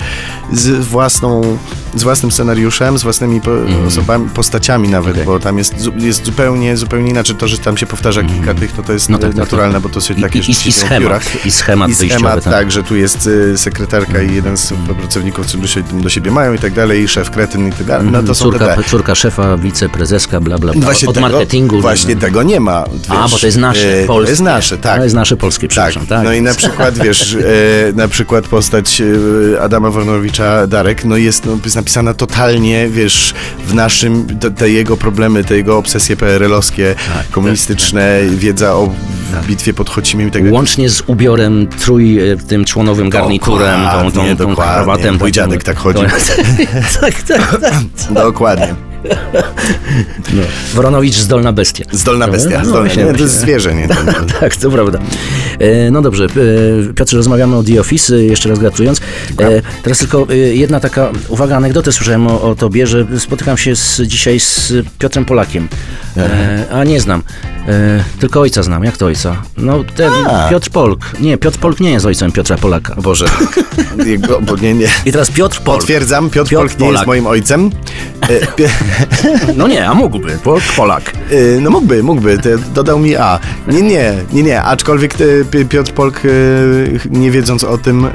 z 0.53 0.69
własną, 0.87 1.59
z 1.95 2.03
własnym 2.03 2.33
scenariuszem, 2.33 2.99
z 2.99 3.03
własnymi 3.03 3.41
po, 3.41 3.51
osobami, 3.87 4.29
postaciami 4.29 4.89
nawet, 4.89 5.13
Okej. 5.13 5.25
bo 5.25 5.41
tam 5.41 5.59
jest, 5.59 5.75
jest 5.97 6.25
zupełnie, 6.27 6.77
zupełnie 6.77 7.11
inaczej 7.11 7.37
to, 7.37 7.49
że 7.49 7.59
tam 7.59 7.77
się 7.77 7.87
powtarza 7.87 8.23
kilka 8.23 8.55
tych, 8.55 8.73
to 8.73 8.83
to 8.83 8.93
jest 8.93 9.09
No 9.09 9.19
tak, 9.19 9.23
tak, 9.29 9.31
tak. 9.37 9.39
naturalne, 9.45 9.81
bo 9.81 9.89
to 9.89 10.01
się 10.01 10.15
takie 10.15 10.39
i, 10.39 10.43
rzeczy 10.43 10.51
i, 10.51 10.55
się 10.55 10.69
i 10.69 10.73
schemat, 10.73 11.23
i 11.45 11.51
schemat 11.51 11.91
I 11.91 11.95
wyjściowy. 11.95 12.21
schemat, 12.21 12.45
tak. 12.45 12.53
tak, 12.53 12.71
że 12.71 12.83
tu 12.83 12.97
jest 12.97 13.27
y, 13.27 13.59
sekretarka 13.59 14.23
i 14.23 14.35
jeden 14.35 14.57
z 14.57 14.73
pracowników, 14.99 15.47
co 15.47 15.59
do, 15.59 15.67
sie- 15.67 16.01
do 16.03 16.09
siebie 16.09 16.31
mają 16.31 16.53
i 16.55 16.59
tak 16.59 16.73
dalej, 16.73 17.03
i 17.03 17.09
szef 17.09 17.31
kretyn 17.31 17.69
i 17.69 17.73
tak 17.73 17.87
dalej. 17.87 18.09
No 18.13 18.23
to 18.23 18.35
są 18.35 18.45
córka, 18.45 18.67
te, 18.67 18.83
te. 18.83 18.89
córka 18.89 19.15
szefa, 19.15 19.57
wiceprezeska, 19.57 20.41
bla, 20.41 20.59
bla, 20.59 20.73
bla. 20.73 20.83
Właśnie 20.83 21.09
Od 21.09 21.15
tego, 21.15 21.29
marketingu. 21.29 21.81
Właśnie 21.89 22.17
tego 22.17 22.43
nie 22.43 22.61
ma. 22.61 22.85
A, 23.09 23.23
wiesz, 23.23 23.31
bo 23.33 23.39
to 23.39 23.47
jest 23.47 23.59
nasze, 23.59 24.03
e, 24.03 24.07
polskie. 24.07 24.27
To 24.27 24.31
jest 24.31 24.43
nasze, 24.43 24.79
tak. 24.79 24.97
To 24.99 25.03
jest 25.03 25.15
nasze 25.15 25.37
polskie, 25.37 25.69
Tak, 25.69 25.71
przepraszam. 25.71 26.07
Tak. 26.07 26.25
no 26.25 26.33
i 26.33 26.43
na 26.43 26.55
przykład, 26.55 26.99
wiesz, 26.99 27.35
e, 27.35 27.93
na 27.93 28.09
przykład 28.09 28.49
postać 28.49 29.01
e, 29.55 29.61
Adama 29.63 29.91
Wornowicza, 29.91 30.67
Darek, 30.67 31.05
no 31.05 31.17
jest, 31.17 31.47
no, 31.47 31.59
jest 31.65 31.77
napisana 31.77 32.15
totalnie, 32.15 32.89
wiesz, 32.89 33.35
w 33.67 33.75
naszym, 33.75 34.39
te, 34.41 34.51
te 34.51 34.71
jego 34.71 34.97
problemy, 34.97 35.45
te 35.45 35.57
jego 35.57 35.79
obsesje 35.79 36.17
PRL-owskie, 36.17 36.95
Tak, 37.15 37.31
komunistyczne, 37.31 38.21
wiedza 38.31 38.73
o 38.75 38.95
bitwie 39.47 39.75
pod 39.75 39.91
Chocimiem 39.91 40.29
i 40.29 40.31
tak 40.31 40.43
dalej. 40.43 40.55
Łącznie 40.55 40.91
z 40.91 41.03
ubiorem 41.07 41.67
trój, 41.67 42.31
e, 42.31 42.37
tym 42.37 42.65
członowym 42.65 43.11
garniturem, 43.11 43.81
tą, 43.81 43.91
tą, 43.91 44.05
Dokładnie, 44.11 44.37
tą 44.37 44.49
dokładnie. 44.49 44.75
krawatem. 44.75 45.17
Mój 45.21 45.31
tą- 45.31 45.35
dziadek 45.35 45.63
tak 45.65 45.77
chodził. 45.79 46.03
tak, 47.01 47.23
tak, 47.23 47.61
tak. 47.61 47.75
Dokładnie. 48.11 48.88
No. 50.35 50.43
Woronowicz 50.75 51.15
zdolna 51.17 51.53
bestia. 51.53 51.85
Zdolna 51.93 52.29
bestia. 52.29 52.59
No, 52.59 52.65
Zdolna, 52.65 52.95
nie, 52.95 53.13
to 53.15 53.23
jest 53.23 53.41
zwierzę, 53.41 53.75
nie? 53.75 53.89
Tak, 54.41 54.57
to 54.57 54.71
prawda. 54.71 54.99
E, 55.59 55.91
no 55.91 56.03
dobrze, 56.03 56.25
e, 56.25 56.95
Piotrze, 56.95 57.17
rozmawiamy 57.17 57.57
o 57.57 57.63
The 57.63 57.81
Office, 57.81 58.15
e, 58.17 58.25
jeszcze 58.25 58.49
raz 58.49 58.59
gratulując. 58.59 59.01
E, 59.41 59.63
teraz 59.83 59.99
tylko 59.99 60.27
jedna 60.53 60.81
taka 60.81 61.11
uwaga, 61.29 61.57
anegdotę 61.57 61.93
słyszałem 61.93 62.27
o, 62.27 62.43
o 62.43 62.55
tobie, 62.55 62.87
że 62.87 63.07
spotykam 63.19 63.57
się 63.57 63.77
z, 63.77 64.01
dzisiaj 64.01 64.41
z 64.41 64.73
Piotrem 64.99 65.25
Polakiem, 65.25 65.69
a 66.73 66.85
nie 66.85 67.01
znam. 67.01 67.23
Tylko 68.21 68.41
ojca 68.41 68.63
znam. 68.63 68.85
Jak 68.85 68.97
to 68.97 69.07
ojca? 69.07 69.43
No 69.57 69.85
ten 69.97 70.13
A. 70.27 70.49
Piotr 70.51 70.71
Polk. 70.71 71.01
Nie, 71.21 71.39
Piotr 71.39 71.59
Polk 71.59 71.81
nie 71.81 71.91
jest 71.91 72.07
ojcem 72.07 72.33
Piotra 72.33 72.57
Polaka. 72.57 72.95
Boże. 72.95 73.27
Jego, 74.07 74.41
bo 74.41 74.57
nie, 74.57 74.75
nie. 74.75 74.89
I 75.07 75.13
teraz 75.13 75.31
Piotr 75.31 75.61
Polk. 75.61 75.79
Potwierdzam, 75.81 76.31
Piotr, 76.31 76.51
Piotr 76.51 76.63
Polk 76.63 76.73
nie 76.73 76.79
Polak. 76.79 76.93
jest 76.95 77.07
moim 77.07 77.27
ojcem. 77.27 77.71
E, 78.29 78.69
No 79.57 79.69
nie, 79.69 79.87
a 79.89 79.95
mógłby. 79.95 80.39
Polk, 80.45 80.63
Polak. 80.77 81.13
e, 81.31 81.61
no 81.61 81.71
mógłby, 81.71 82.03
mógłby, 82.03 82.39
dodał 82.75 82.99
mi 82.99 83.17
A. 83.17 83.39
Nie, 83.69 83.83
nie, 83.83 84.15
nie, 84.33 84.43
nie, 84.43 84.63
aczkolwiek 84.63 85.15
Pi- 85.51 85.65
Piotr 85.67 85.93
Polk, 85.93 86.23
e, 86.25 86.29
nie 87.19 87.31
wiedząc 87.31 87.65
o 87.65 87.79
tym, 87.79 88.05
e, 88.05 88.11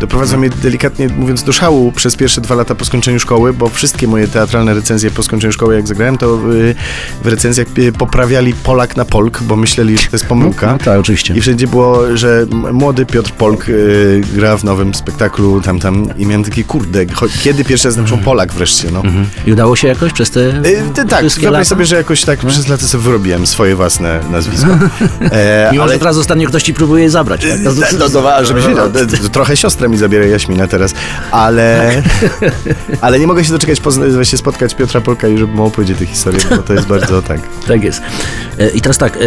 doprowadza 0.00 0.36
mnie 0.36 0.50
delikatnie 0.50 1.08
mówiąc 1.08 1.42
do 1.42 1.52
szału 1.52 1.92
przez 1.92 2.16
pierwsze 2.16 2.40
dwa 2.40 2.54
lata 2.54 2.74
po 2.74 2.84
skończeniu 2.84 3.20
szkoły, 3.20 3.52
bo 3.52 3.68
wszystkie 3.68 4.08
moje 4.08 4.28
teatralne 4.28 4.74
recenzje 4.74 5.10
po 5.10 5.22
skończeniu 5.22 5.52
szkoły, 5.52 5.74
jak 5.74 5.86
zagrałem, 5.88 6.18
to 6.18 6.26
e, 6.34 6.38
w 7.24 7.26
recenzjach 7.26 7.66
e, 7.88 7.92
poprawiali 7.92 8.54
Polak 8.54 8.96
na 8.96 9.04
Polk, 9.04 9.42
bo 9.42 9.56
myśleli, 9.56 9.98
że 9.98 10.04
to 10.04 10.16
jest 10.16 10.26
pomyłka. 10.26 10.72
No, 10.72 10.78
tak, 10.78 11.00
oczywiście. 11.00 11.34
I 11.34 11.40
wszędzie 11.40 11.66
było, 11.66 12.16
że 12.16 12.46
młody 12.72 13.06
Piotr 13.06 13.32
Polk 13.32 13.66
gra 14.34 14.56
w 14.56 14.64
nowym 14.64 14.94
spektaklu 14.94 15.60
tam, 15.60 15.78
tam 15.80 16.08
i 16.18 16.26
miałem 16.26 16.44
takie, 16.44 16.64
kurde, 16.64 17.06
kiedy 17.42 17.64
pierwszy 17.64 17.88
raz 17.88 17.96
napiszą 17.96 18.18
Polak 18.18 18.52
wreszcie, 18.52 18.88
no. 18.92 18.97
No. 19.04 19.10
I 19.46 19.52
udało 19.52 19.76
się 19.76 19.88
jakoś 19.88 20.12
przez 20.12 20.30
te 20.30 20.40
Y, 20.40 20.82
ty, 20.94 21.04
tak, 21.04 21.26
wyobraź 21.26 21.66
sobie, 21.68 21.84
że 21.84 21.96
jakoś 21.96 22.24
tak 22.24 22.38
przez 22.38 22.68
lata 22.68 22.86
sobie 22.86 23.04
wyrobiłem 23.04 23.46
swoje 23.46 23.76
własne 23.76 24.20
nazwisko. 24.30 24.68
E, 25.32 25.68
Mimo, 25.72 25.84
ale 25.84 25.92
że 25.92 25.98
teraz 25.98 26.16
ostatnio 26.16 26.48
ktoś 26.48 26.62
ci 26.62 26.74
próbuje 26.74 27.02
je 27.02 27.10
zabrać. 27.10 27.40
Tak? 27.40 27.60
No, 27.62 27.70
no, 27.98 28.20
no, 28.22 28.28
a 28.34 28.44
żebyś 28.44 28.66
wiedział, 28.66 28.90
to- 28.92 29.06
to 29.22 29.28
trochę 29.28 29.56
siostra 29.56 29.88
mi 29.88 29.96
zabiera 29.96 30.24
Jaśmina 30.26 30.66
teraz, 30.66 30.94
ale, 31.30 32.02
ale 33.00 33.18
nie 33.20 33.26
mogę 33.26 33.44
się 33.44 33.52
doczekać 33.52 33.80
właśnie 34.14 34.38
spotkać 34.38 34.74
Piotra 34.74 35.00
Polka 35.00 35.28
i 35.28 35.38
żeby 35.38 35.52
mu 35.52 35.64
opowiedzieć 35.66 35.98
tę 35.98 36.06
historię, 36.06 36.40
bo 36.50 36.56
to 36.58 36.72
jest 36.72 36.86
bardzo 36.86 37.22
tak. 37.22 37.40
Tak 37.68 37.82
jest. 37.82 38.02
E, 38.58 38.68
I 38.68 38.80
teraz 38.80 38.98
tak, 38.98 39.18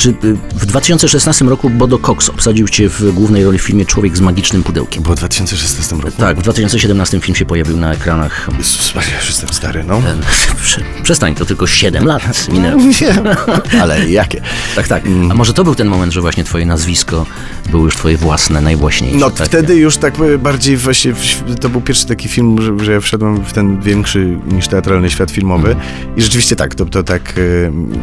czy 0.00 0.10
e, 0.10 0.12
w 0.54 0.66
2016 0.66 1.44
roku 1.44 1.70
Bodo 1.70 1.98
Cox 1.98 2.28
obsadził 2.28 2.68
cię 2.68 2.88
w 2.88 3.12
głównej 3.12 3.44
roli 3.44 3.58
w 3.58 3.62
filmie 3.62 3.86
Człowiek 3.86 4.16
z 4.16 4.20
magicznym 4.20 4.62
pudełkiem? 4.62 5.02
Było 5.02 5.14
w 5.14 5.18
2016 5.18 5.96
roku. 5.96 6.10
Tak, 6.18 6.38
w 6.38 6.42
2017 6.42 7.20
film 7.20 7.36
się 7.36 7.44
pojawił 7.44 7.76
na 7.76 7.92
ekranach. 7.92 8.48
Jezus 8.58 8.94
Maria, 8.94 9.16
już 9.16 9.26
jestem 9.26 9.48
stary, 9.48 9.84
no. 9.84 10.02
Przestań, 11.02 11.34
to 11.34 11.44
tylko 11.44 11.66
7 11.66 12.06
lat 12.06 12.48
minęło. 12.48 12.82
Wiem, 13.00 13.24
ale 13.80 14.10
jakie? 14.10 14.40
Tak, 14.76 14.88
tak. 14.88 15.02
A 15.30 15.34
może 15.34 15.52
to 15.52 15.64
był 15.64 15.74
ten 15.74 15.88
moment, 15.88 16.12
że 16.12 16.20
właśnie 16.20 16.44
twoje 16.44 16.66
nazwisko 16.66 17.26
było 17.70 17.84
już 17.84 17.96
twoje 17.96 18.16
własne, 18.16 18.60
najwłaśniejsze? 18.60 19.18
No 19.18 19.30
tak? 19.30 19.46
wtedy 19.46 19.76
już 19.76 19.96
tak 19.96 20.14
bardziej 20.38 20.76
właśnie, 20.76 21.12
to 21.60 21.68
był 21.68 21.80
pierwszy 21.80 22.06
taki 22.06 22.28
film, 22.28 22.56
że, 22.62 22.84
że 22.84 22.92
ja 22.92 23.00
wszedłem 23.00 23.44
w 23.44 23.52
ten 23.52 23.80
większy 23.80 24.38
niż 24.52 24.68
teatralny 24.68 25.10
świat 25.10 25.30
filmowy 25.30 25.76
i 26.16 26.22
rzeczywiście 26.22 26.56
tak, 26.56 26.74
to, 26.74 26.84
to 26.86 27.02
tak 27.02 27.34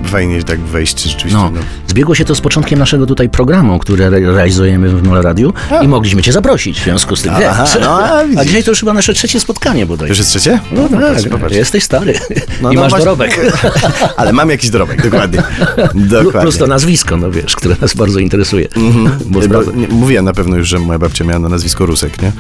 e, 0.06 0.08
fajnie 0.08 0.44
tak 0.44 0.60
wejść 0.60 1.04
rzeczywiście. 1.04 1.38
No, 1.38 1.52
No. 1.56 1.60
zbiegło 1.88 2.16
się 2.16 2.26
to 2.26 2.36
z 2.36 2.42
początkiem 2.42 2.80
naszego 2.80 3.06
tutaj 3.06 3.30
programu, 3.30 3.80
który 3.80 4.04
re 4.06 4.20
realizujemy 4.20 4.90
w 4.90 5.04
Mole 5.08 5.22
Radiu 5.22 5.54
i 5.82 5.88
mogliśmy 5.88 6.22
cię 6.22 6.32
zaprosić 6.32 6.80
w 6.80 6.84
związku 6.84 7.16
z 7.16 7.22
tym. 7.22 7.34
Aha, 7.50 7.64
wiesz. 7.66 7.78
no, 7.82 8.00
a 8.00 8.20
a 8.42 8.46
dzisiaj 8.46 8.64
to 8.64 8.72
już 8.72 8.80
chyba 8.80 8.94
nasze 8.94 9.14
trzecie 9.14 9.40
spotkanie 9.40 9.86
bodaj. 9.86 10.10
Już 10.10 10.18
jest 10.18 10.30
trzecie? 10.30 10.60
No 10.72 10.82
tak, 10.90 11.00
popatrz, 11.00 11.28
popatrz. 11.28 11.56
jesteś 11.56 11.84
stary 11.84 12.14
No, 12.62 12.72
i 12.72 12.76
no 12.76 12.82
masz 12.82 12.90
właśnie- 12.90 13.06
dorobek. 13.06 13.40
Ale 14.18 14.34
mam 14.34 14.50
jakiś 14.50 14.70
dorobek, 14.70 15.02
dokładnie. 15.04 15.44
dokładnie. 15.96 16.42
Plus 16.42 16.58
to 16.58 16.68
nazwisko, 16.68 17.18
no 17.18 17.32
wiesz, 17.32 17.56
które 17.56 17.76
nas 17.82 17.94
bardzo 17.94 18.20
interesuje. 18.20 18.68
Mhm. 18.76 19.12
Bo, 19.26 19.40
sprawda- 19.62 19.78
nie, 19.78 19.88
mówiłem 19.88 20.26
na 20.26 20.34
pewno 20.34 20.56
już, 20.56 20.68
że 20.68 20.80
moja 20.80 21.00
babcia 21.00 21.24
miała 21.26 21.40
na 21.40 21.50
nazwisko 21.50 21.86
Rusek, 21.86 22.22
nie? 22.22 22.32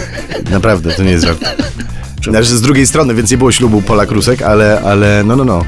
Naprawdę, 0.50 0.92
to 0.92 1.02
nie 1.02 1.10
jest 1.10 1.24
żart. 1.24 1.40
Znaczy 2.24 2.56
z 2.56 2.60
drugiej 2.62 2.86
strony, 2.86 3.14
więc 3.14 3.30
nie 3.30 3.38
było 3.38 3.52
ślubu 3.52 3.80
Polak-Rusek, 3.80 4.42
ale, 4.42 4.82
ale 4.84 5.22
no, 5.24 5.36
no, 5.36 5.44
no. 5.44 5.64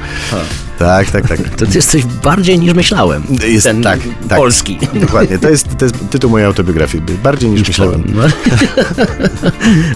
Tak, 0.79 1.11
tak, 1.11 1.27
tak. 1.27 1.49
To 1.49 1.65
ty 1.65 1.71
jesteś 1.75 2.05
bardziej 2.05 2.59
niż 2.59 2.73
myślałem. 2.73 3.23
Jest, 3.47 3.63
Ten 3.65 3.83
tak, 3.83 3.99
tak. 4.29 4.37
polski. 4.37 4.79
Dokładnie, 4.93 5.39
to 5.39 5.49
jest, 5.49 5.67
to 5.77 5.85
jest 5.85 5.95
tytuł 6.09 6.29
mojej 6.29 6.47
autobiografii. 6.47 7.03
Bardziej 7.23 7.49
niż 7.49 7.67
myślałem. 7.67 8.03
No. 8.15 8.23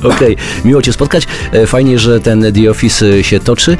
Okej, 0.09 0.37
miło 0.65 0.81
Cię 0.81 0.93
spotkać. 0.93 1.27
E, 1.51 1.67
Fajnie, 1.67 1.99
że 1.99 2.19
ten 2.19 2.53
The 2.53 2.69
Office 2.71 3.05
e, 3.05 3.23
się 3.23 3.39
toczy. 3.39 3.77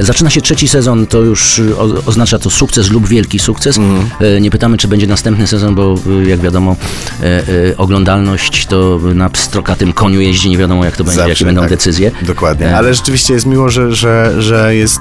Zaczyna 0.00 0.30
się 0.30 0.40
trzeci 0.40 0.68
sezon, 0.68 1.06
to 1.06 1.18
już 1.22 1.58
e, 1.58 1.78
oznacza 2.06 2.38
to 2.38 2.50
sukces 2.50 2.90
lub 2.90 3.08
wielki 3.08 3.38
sukces. 3.38 3.78
E, 4.20 4.40
Nie 4.40 4.50
pytamy, 4.50 4.76
czy 4.78 4.88
będzie 4.88 5.06
następny 5.06 5.46
sezon, 5.46 5.74
bo 5.74 5.94
jak 6.26 6.40
wiadomo, 6.40 6.76
oglądalność 7.76 8.66
to 8.66 9.00
na 9.14 9.30
pstrokatym 9.30 9.92
koniu 9.92 10.20
jeździ, 10.20 10.50
nie 10.50 10.58
wiadomo 10.58 10.84
jak 10.84 10.96
to 10.96 11.04
będzie, 11.04 11.20
jakie 11.20 11.32
Zawsze, 11.32 11.44
będą 11.44 11.60
tak. 11.60 11.70
decyzje. 11.70 12.10
Dokładnie, 12.22 12.76
ale 12.76 12.94
rzeczywiście 12.94 13.34
jest 13.34 13.46
miło, 13.46 13.68
że, 13.68 13.94
że, 13.94 14.34
że, 14.42 14.76
jest, 14.76 15.00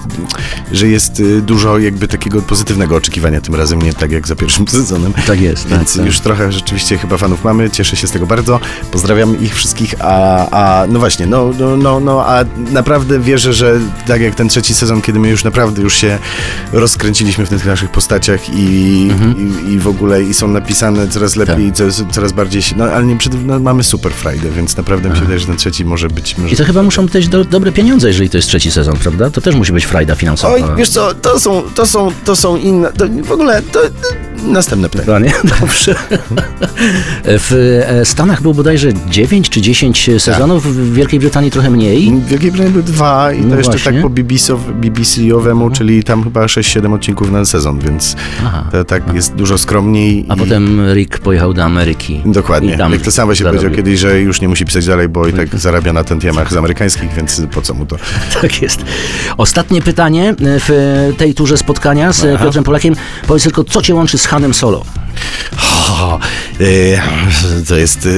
że 0.79 0.87
jest 0.87 1.19
y, 1.19 1.41
dużo 1.41 1.77
jakby 1.79 2.07
takiego 2.07 2.41
pozytywnego 2.41 2.95
oczekiwania 2.95 3.41
tym 3.41 3.55
razem, 3.55 3.81
nie 3.81 3.93
tak 3.93 4.11
jak 4.11 4.27
za 4.27 4.35
pierwszym 4.35 4.67
sezonem. 4.77 5.13
Tak 5.27 5.41
jest, 5.41 5.67
Więc 5.67 5.89
tak, 5.93 5.97
tak. 5.97 6.05
już 6.05 6.19
trochę 6.19 6.51
rzeczywiście 6.51 6.97
chyba 6.97 7.17
fanów 7.17 7.43
mamy, 7.43 7.69
cieszę 7.69 7.95
się 7.95 8.07
z 8.07 8.11
tego 8.11 8.25
bardzo, 8.25 8.59
pozdrawiam 8.91 9.41
ich 9.41 9.55
wszystkich, 9.55 9.95
a, 9.99 10.49
a 10.49 10.87
no 10.87 10.99
właśnie, 10.99 11.25
no, 11.25 11.51
no, 11.59 11.77
no, 11.77 11.99
no, 11.99 12.25
a 12.25 12.45
naprawdę 12.71 13.19
wierzę, 13.19 13.53
że 13.53 13.79
tak 14.07 14.21
jak 14.21 14.35
ten 14.35 14.49
trzeci 14.49 14.73
sezon, 14.73 15.01
kiedy 15.01 15.19
my 15.19 15.29
już 15.29 15.43
naprawdę 15.43 15.81
już 15.81 15.93
się 15.97 16.19
rozkręciliśmy 16.73 17.45
w 17.45 17.49
tych 17.49 17.65
naszych 17.65 17.91
postaciach 17.91 18.49
i, 18.49 18.89
Mhm. 19.11 19.35
i, 19.67 19.71
i 19.73 19.79
w 19.79 19.87
ogóle 19.87 20.23
i 20.23 20.33
są 20.33 20.47
napisane 20.47 21.07
coraz 21.07 21.35
lepiej, 21.35 21.65
i 21.65 21.71
coraz, 21.73 22.03
coraz 22.11 22.31
bardziej 22.31 22.61
się, 22.61 22.75
no 22.77 22.83
ale 22.85 23.05
nie, 23.05 23.17
no, 23.45 23.59
mamy 23.59 23.83
super 23.83 24.11
frajdę, 24.13 24.49
więc 24.51 24.77
naprawdę 24.77 25.09
mi 25.09 25.15
się 25.15 25.21
wydaje, 25.21 25.39
że 25.39 25.45
ten 25.45 25.57
trzeci 25.57 25.85
może 25.85 26.07
być... 26.07 26.37
Może 26.37 26.53
I 26.53 26.57
to 26.57 26.65
chyba 26.65 26.83
muszą 26.83 27.05
być 27.05 27.27
do, 27.27 27.45
dobre 27.45 27.71
pieniądze, 27.71 28.07
jeżeli 28.07 28.29
to 28.29 28.37
jest 28.37 28.47
trzeci 28.47 28.71
sezon, 28.71 28.97
prawda? 28.97 29.29
To 29.29 29.41
też 29.41 29.55
musi 29.55 29.73
być 29.73 29.85
frajda 29.85 30.15
finansowa. 30.15 30.53
Oj, 30.53 30.63
wiesz 30.75 30.89
co, 30.89 31.13
to 31.13 31.39
są, 31.39 31.63
to 31.75 31.85
są, 31.85 32.11
to 32.25 32.35
są 32.35 32.55
inne, 32.55 32.91
to 32.93 33.05
w 33.23 33.31
ogóle, 33.31 33.61
to, 33.61 33.79
następne 34.43 34.89
pytanie. 34.89 35.31
Dobrze. 35.61 35.95
W 37.25 37.83
e, 37.87 38.05
Stanach 38.05 38.41
było 38.41 38.53
bodajże 38.53 38.89
9 39.09 39.49
czy 39.49 39.61
10 39.61 40.09
sezonów, 40.17 40.75
w 40.75 40.93
Wielkiej 40.93 41.19
Brytanii 41.19 41.51
trochę 41.51 41.69
mniej. 41.69 42.11
W 42.11 42.25
Wielkiej 42.27 42.51
Brytanii 42.51 42.71
były 42.73 42.83
dwa 42.83 43.33
i 43.33 43.41
No 43.41 43.49
to 43.49 43.55
jeszcze 43.57 43.71
właśnie. 43.71 43.91
tak 43.93 44.01
po 44.01 44.09
BBC-ow- 44.09 44.73
BBC-owemu, 44.81 45.71
czyli 45.71 46.03
tam 46.03 46.23
chyba 46.23 46.45
6-7 46.45 46.93
odcinków 46.93 47.31
na 47.31 47.45
sezon, 47.45 47.79
więc 47.79 48.15
Aha. 48.45 48.65
to 48.71 48.83
tak 48.83 49.13
jest 49.13 49.35
dużo 49.35 49.57
skromniej. 49.57 50.25
A 50.29 50.35
i... 50.35 50.37
potem 50.37 50.81
Rick 50.93 51.19
pojechał 51.19 51.53
do 51.53 51.63
Ameryki. 51.63 52.21
Dokładnie. 52.25 52.73
I 52.73 52.77
tam 52.77 52.91
Jak 52.93 53.01
to 53.01 53.11
sam 53.11 53.25
właśnie 53.25 53.43
zarobił. 53.43 53.61
powiedział 53.61 53.77
kiedyś, 53.85 53.99
że 53.99 54.19
już 54.21 54.41
nie 54.41 54.47
musi 54.47 54.65
pisać 54.65 54.85
dalej, 54.85 55.09
bo 55.09 55.27
i 55.27 55.33
tak 55.33 55.55
zarabia 55.59 55.93
na 55.93 56.03
tentiemach 56.03 56.53
z 56.53 56.57
amerykańskich, 56.57 57.13
więc 57.13 57.41
po 57.51 57.61
co 57.61 57.73
mu 57.73 57.85
to? 57.85 57.95
Tak 58.41 58.61
jest. 58.61 58.85
Ostatnie 59.37 59.81
pytanie 59.81 60.35
w 60.39 60.69
tej 61.17 61.33
turze 61.33 61.57
spotkania 61.57 62.13
z 62.13 62.25
Aha. 62.25 62.43
Piotrem 62.45 62.63
Polakiem. 62.63 62.95
Powiedz 63.27 63.43
tylko, 63.43 63.63
co 63.63 63.81
cię 63.81 63.95
łączy 63.95 64.17
z 64.17 64.25
Hanem 64.29 64.53
Solo? 64.53 64.83
E, 66.61 67.65
to 67.67 67.75
jest, 67.75 68.05
e, 68.05 68.09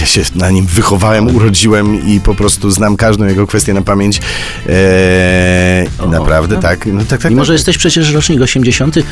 ja 0.00 0.06
się 0.06 0.22
na 0.34 0.50
nim 0.50 0.66
wychowałem, 0.66 1.36
urodziłem 1.36 2.06
i 2.06 2.20
po 2.20 2.34
prostu 2.34 2.70
znam 2.70 2.96
każdą 2.96 3.24
jego 3.24 3.46
kwestię 3.46 3.74
na 3.74 3.82
pamięć. 3.82 4.20
E, 4.68 5.86
O, 5.98 6.06
naprawdę, 6.06 6.54
no. 6.54 6.62
tak. 6.62 6.86
No, 6.86 7.04
tak, 7.04 7.22
tak 7.22 7.30
Mimo, 7.30 7.42
tak. 7.42 7.46
że 7.46 7.52
jesteś 7.52 7.78
przecież 7.78 8.12
rocznik 8.12 8.40
80, 8.40 8.96
e, 8.96 9.02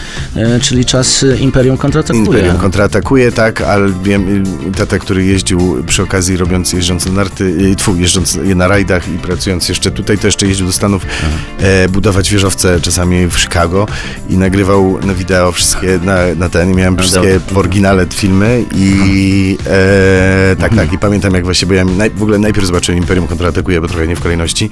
czyli 0.61 0.85
czas 0.85 1.25
Imperium 1.41 1.77
kontratakuje. 1.77 2.25
Imperium 2.25 2.59
kontratakuje, 2.59 3.33
tak, 3.33 3.61
ale 3.61 3.93
wiem, 4.03 4.45
tata, 4.77 4.99
który 4.99 5.25
jeździł 5.25 5.85
przy 5.87 6.03
okazji 6.03 6.37
robiąc, 6.37 6.73
jeżdżąc 6.73 7.07
na 7.07 7.13
narty, 7.13 7.75
tfu, 7.77 7.97
jeżdżąc 7.97 8.39
na 8.57 8.69
rajdach 8.69 9.09
i 9.09 9.19
pracując 9.19 9.69
jeszcze 9.69 9.91
tutaj, 9.91 10.19
to 10.19 10.27
jeszcze 10.27 10.47
jeździł 10.47 10.67
do 10.67 10.73
Stanów 10.73 11.07
e, 11.59 11.89
budować 11.89 12.31
wieżowce 12.31 12.81
czasami 12.81 13.27
w 13.27 13.39
Chicago 13.39 13.87
i 14.29 14.37
nagrywał 14.37 14.99
na 15.07 15.15
wideo 15.15 15.53
wszystkie, 15.53 15.99
na, 16.03 16.17
na 16.37 16.49
ten, 16.49 16.71
i 16.71 16.75
miałem 16.75 16.97
wszystkie 17.23 17.55
w 17.55 17.59
oryginale 17.59 18.07
filmy 18.11 18.65
i 18.75 19.59
e, 19.67 20.57
tak, 20.61 20.75
tak, 20.77 20.93
i 20.93 20.99
pamiętam 20.99 21.35
jak 21.35 21.45
właśnie, 21.45 21.69
bo 21.69 21.75
ja 21.75 21.85
naj, 21.85 22.11
w 22.11 22.23
ogóle 22.23 22.39
najpierw 22.39 22.67
zobaczyłem 22.67 22.99
Imperium 23.01 23.27
kontratakuje, 23.27 23.81
bo 23.81 23.89
trochę 23.89 24.07
nie 24.07 24.17
w 24.17 24.21
kolejności, 24.21 24.71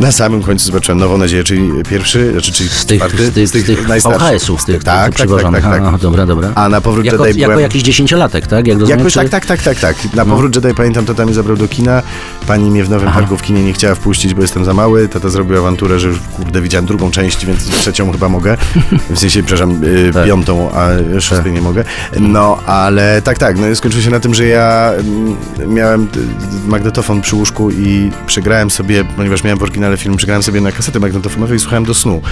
na 0.00 0.12
samym 0.12 0.42
końcu 0.42 0.66
zobaczyłem 0.66 0.98
Nową 0.98 1.18
Nadzieję, 1.18 1.44
czyli 1.44 1.70
pierwszy, 1.90 2.32
znaczy, 2.32 2.52
czyli 2.52 2.68
Z 2.68 2.86
tych, 2.86 2.98
czwarty, 2.98 3.46
z 3.46 3.50
tych, 3.50 3.62
z 3.62 3.66
tych 3.66 3.88
najstarszych. 3.88 4.28
VHS-ów, 4.28 4.60
z 4.60 4.64
tych, 4.64 4.84
tak, 4.84 5.16
tak, 5.16 5.28
tak, 5.28 5.42
tak, 5.42 5.52
tak, 5.52 5.62
tak. 5.62 5.82
Aha, 5.86 5.98
dobra, 6.02 6.26
dobra. 6.26 6.52
A 6.54 6.68
na 6.68 6.80
powrót 6.80 7.04
Jako, 7.06 7.26
Jedi 7.26 7.40
jako 7.40 7.52
byłem... 7.52 7.62
jakiś 7.62 7.82
dziesięciolatek, 7.82 8.46
tak? 8.46 8.66
Jak 8.66 8.78
rozumiem, 8.78 8.98
Jakoś 8.98 9.12
czy- 9.12 9.18
tak, 9.18 9.28
tak, 9.28 9.46
tak, 9.46 9.62
tak, 9.62 9.78
tak. 9.78 10.14
Na 10.14 10.24
powrót 10.24 10.54
Jedi 10.56 10.74
pamiętam, 10.74 11.04
tata 11.04 11.24
mnie 11.24 11.34
zabrał 11.34 11.56
do 11.56 11.68
kina. 11.68 12.02
Pani 12.46 12.70
mnie 12.70 12.84
w 12.84 12.90
Nowym 12.90 13.12
Parku 13.12 13.36
w 13.36 13.42
kinie 13.42 13.64
nie 13.64 13.72
chciała 13.72 13.94
wpuścić, 13.94 14.34
bo 14.34 14.42
jestem 14.42 14.64
za 14.64 14.74
mały. 14.74 15.08
Tata 15.08 15.28
zrobił 15.28 15.58
awanturę, 15.58 16.00
że 16.00 16.08
już 16.08 16.18
kurde 16.36 16.60
widziałem 16.60 16.86
drugą 16.86 17.10
część, 17.10 17.46
więc 17.46 17.64
trzecią 17.64 18.12
chyba 18.12 18.28
mogę. 18.28 18.56
W 19.10 19.18
sensie, 19.18 19.42
przepraszam, 19.42 19.84
y, 19.84 20.10
Tak. 20.14 20.26
piątą, 20.26 20.70
a 20.72 20.88
szóstej 21.20 21.49
nie 21.52 21.60
mogę. 21.60 21.84
No, 22.20 22.58
ale 22.66 23.22
tak, 23.22 23.38
tak. 23.38 23.58
No 23.58 23.76
skończyło 23.76 24.02
się 24.02 24.10
na 24.10 24.20
tym, 24.20 24.34
że 24.34 24.46
ja 24.46 24.92
mm, 24.98 25.36
miałem 25.74 26.02
y, 26.02 26.68
magnetofon 26.68 27.20
przy 27.20 27.36
łóżku 27.36 27.70
i 27.70 28.10
przegrałem 28.26 28.70
sobie, 28.70 29.04
ponieważ 29.16 29.44
miałem 29.44 29.58
w 29.58 29.62
oryginale 29.62 29.96
film, 29.96 30.16
przegrałem 30.16 30.42
sobie 30.42 30.60
na 30.60 30.72
kasety 30.72 31.00
magnetofonowe 31.00 31.56
i 31.56 31.58
słuchałem 31.58 31.84
do 31.84 31.94
snu. 31.94 32.22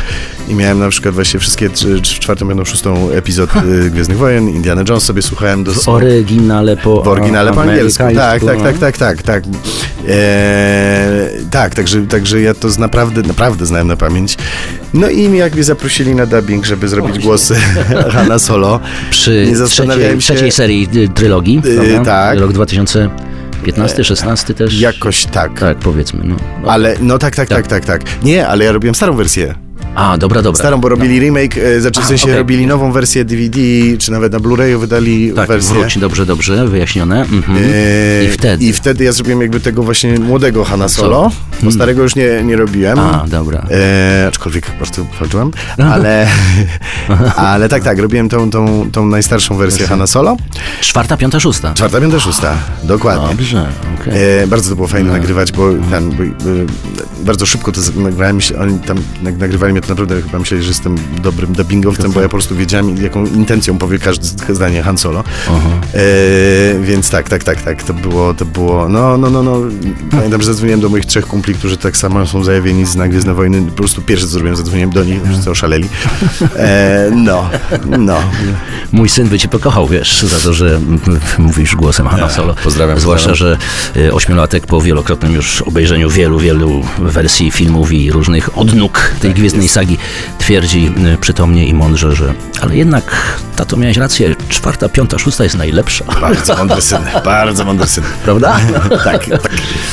I 0.48 0.54
miałem 0.54 0.78
na 0.78 0.88
przykład 0.88 1.14
właśnie 1.14 1.40
wszystkie, 1.40 1.70
czwartą, 2.02 2.48
piątą, 2.48 2.64
szóstą 2.64 3.10
epizod 3.10 3.50
y, 3.86 3.90
Gwiezdnych 3.90 4.18
Wojen, 4.18 4.48
Indiana 4.48 4.82
Jones 4.88 5.02
sobie 5.04 5.22
słuchałem 5.22 5.64
do 5.64 5.72
W 5.72 5.78
snu. 5.78 5.92
oryginale 5.92 6.76
po 6.76 7.02
W 7.02 7.08
oryginale 7.08 7.52
po 7.52 7.62
angielsku. 7.62 7.98
Tak, 7.98 8.16
amerykańsku, 8.16 8.46
tak, 8.46 8.58
no. 8.58 8.64
tak, 8.64 8.78
tak, 8.78 8.98
tak, 8.98 9.22
tak. 9.22 9.44
Eee, 10.08 11.44
tak, 11.50 11.74
także, 11.74 12.06
także 12.06 12.40
ja 12.40 12.54
to 12.54 12.70
z 12.70 12.78
naprawdę, 12.78 13.22
naprawdę 13.22 13.66
znałem 13.66 13.88
na 13.88 13.96
pamięć. 13.96 14.36
No 14.94 15.08
i 15.10 15.36
jak 15.36 15.54
mnie 15.54 15.64
zaprosili 15.64 16.14
na 16.14 16.26
dubbing, 16.26 16.66
żeby 16.66 16.88
zrobić 16.88 17.18
głos 17.18 17.52
Hanna 18.12 18.38
Solo. 18.38 18.80
Przy 19.10 19.52
trzeciej, 19.66 20.18
trzeciej 20.18 20.52
serii 20.52 20.88
y, 20.96 21.08
trylogii, 21.08 21.62
Yy, 21.64 22.04
tak. 22.04 22.38
Rok 22.38 22.52
2015, 22.52 24.04
16 24.04 24.54
też. 24.54 24.80
Jakoś 24.80 25.24
tak. 25.24 25.60
Tak, 25.60 25.78
powiedzmy. 25.78 26.20
No. 26.24 26.36
No. 26.62 26.70
Ale, 26.70 26.96
no 27.00 27.18
tak, 27.18 27.36
tak, 27.36 27.48
tak, 27.48 27.66
tak, 27.66 27.84
tak. 27.84 28.02
Nie, 28.22 28.48
ale 28.48 28.64
ja 28.64 28.72
robiłem 28.72 28.94
starą 28.94 29.16
wersję. 29.16 29.54
A, 29.98 30.18
dobra, 30.18 30.42
dobra. 30.42 30.58
Starą, 30.58 30.80
bo 30.80 30.88
robili 30.88 31.20
remake, 31.20 31.58
e, 31.58 31.80
znaczy 31.80 32.00
w 32.00 32.04
sensie 32.04 32.24
okej. 32.24 32.36
robili 32.36 32.66
nową 32.66 32.92
wersję 32.92 33.24
DVD, 33.24 33.58
czy 33.98 34.12
nawet 34.12 34.32
na 34.32 34.40
Blu-rayu 34.40 34.78
wydali 34.78 35.32
Tak, 35.36 35.48
wersję. 35.48 35.74
wróć, 35.74 35.98
dobrze, 35.98 36.26
dobrze, 36.26 36.66
wyjaśnione. 36.66 37.20
Mhm. 37.20 37.58
E, 37.58 38.24
I 38.24 38.28
wtedy. 38.28 38.64
I 38.64 38.72
wtedy 38.72 39.04
ja 39.04 39.12
zrobiłem 39.12 39.40
jakby 39.40 39.60
tego 39.60 39.82
właśnie 39.82 40.18
młodego 40.18 40.64
Hanna 40.64 40.88
Solo, 40.88 41.30
bo 41.62 41.70
starego 41.72 42.02
już 42.02 42.16
nie, 42.16 42.42
nie 42.44 42.56
robiłem. 42.56 42.98
A, 42.98 43.24
dobra. 43.26 43.66
E, 43.70 44.26
aczkolwiek 44.28 44.66
bardzo 44.78 45.06
walczyłem, 45.20 45.50
ale, 45.92 46.26
ale 47.36 47.68
tak, 47.68 47.82
tak, 47.84 47.98
robiłem 47.98 48.28
tą, 48.28 48.50
tą, 48.50 48.90
tą 48.92 49.06
najstarszą 49.06 49.56
wersję 49.56 49.86
Hanna 49.86 50.06
Solo. 50.06 50.36
Czwarta, 50.80 51.16
piąta, 51.16 51.40
szósta. 51.40 51.74
Czwarta, 51.74 52.00
piąta, 52.00 52.20
szósta, 52.20 52.54
dokładnie. 52.84 53.28
Dobrze, 53.28 53.66
okej. 54.00 54.42
E, 54.42 54.46
bardzo 54.46 54.70
to 54.70 54.76
było 54.76 54.88
fajne 54.88 55.12
nagrywać, 55.12 55.52
bo, 55.52 55.68
ten, 55.90 56.10
bo 56.10 56.22
e, 56.22 56.26
bardzo 57.24 57.46
szybko 57.46 57.72
to 57.72 57.80
nagrałem. 57.96 58.38
Oni 58.60 58.78
tam 58.78 58.96
nag- 59.22 59.38
nagrywali 59.38 59.72
mnie 59.72 59.82
to 59.88 59.92
naprawdę, 59.92 60.22
chyba 60.22 60.38
myśleli, 60.38 60.62
że 60.62 60.68
jestem 60.68 60.96
dobrym 61.22 61.52
dubbingowcem, 61.52 62.12
bo 62.12 62.20
ja 62.20 62.28
po 62.28 62.32
prostu 62.32 62.56
wiedziałem, 62.56 63.02
jaką 63.02 63.26
intencją 63.26 63.78
powie 63.78 63.98
każde 63.98 64.54
zdanie 64.54 64.82
Han 64.82 64.98
Solo. 64.98 65.24
E, 65.94 66.02
więc 66.80 67.10
tak, 67.10 67.28
tak, 67.28 67.44
tak, 67.44 67.62
tak, 67.62 67.82
to 67.82 67.94
było, 67.94 68.34
to 68.34 68.44
było, 68.44 68.88
no, 68.88 69.18
no, 69.18 69.30
no, 69.30 69.42
no. 69.42 69.60
Pamiętam, 70.10 70.40
że 70.40 70.46
zadzwoniłem 70.46 70.80
do 70.80 70.88
moich 70.88 71.06
trzech 71.06 71.26
kumpli, 71.26 71.54
którzy 71.54 71.76
tak 71.76 71.96
samo 71.96 72.26
są 72.26 72.44
zajawieni 72.44 72.86
z 72.86 72.96
na 72.96 73.08
Gwiezdne 73.08 73.34
Wojny. 73.34 73.62
Po 73.62 73.72
prostu 73.72 74.02
pierwsze 74.02 74.26
co 74.26 74.32
zrobiłem, 74.32 74.56
zadzwoniłem 74.56 74.90
do 74.90 75.04
nich, 75.04 75.22
wszyscy 75.24 75.50
oszaleli. 75.50 75.88
E, 76.56 77.10
no, 77.14 77.50
no. 77.98 78.18
Mój 78.92 79.08
syn 79.08 79.28
by 79.28 79.38
cię 79.38 79.48
pokochał, 79.48 79.88
wiesz, 79.88 80.22
za 80.22 80.38
to, 80.38 80.52
że 80.52 80.80
mówisz 81.38 81.76
głosem 81.76 82.08
Hanna 82.08 82.30
Solo. 82.30 82.54
pozdrawiam, 82.64 83.00
Zwłaszcza, 83.00 83.34
że 83.34 83.58
y, 83.96 84.14
ośmiolatek 84.14 84.66
po 84.66 84.80
wielokrotnym 84.80 85.34
już 85.34 85.62
obejrzeniu 85.62 86.10
wielu, 86.10 86.38
wielu 86.38 86.82
wersji 86.98 87.50
filmów 87.50 87.92
i 87.92 88.12
różnych 88.12 88.58
odnóg 88.58 89.12
tej 89.20 89.34
gwiezdnej 89.34 89.68
sagi 89.78 89.98
twierdzi 90.38 90.92
y, 91.14 91.18
przytomnie 91.18 91.66
i 91.66 91.74
mądrze, 91.74 92.16
że 92.16 92.34
ale 92.60 92.76
jednak, 92.76 93.04
tato, 93.56 93.76
miałeś 93.76 93.96
rację, 93.96 94.36
czwarta, 94.48 94.88
piąta, 94.88 95.18
szósta 95.18 95.44
jest 95.44 95.58
najlepsza. 95.58 96.04
Bardzo 96.20 96.56
mądry 96.58 96.82
syn, 96.82 96.98
bardzo 97.24 97.64
mądry 97.64 97.86
syn. 97.86 98.04
Prawda? 98.24 98.58
Tak, 99.04 99.26
tak. 99.26 99.50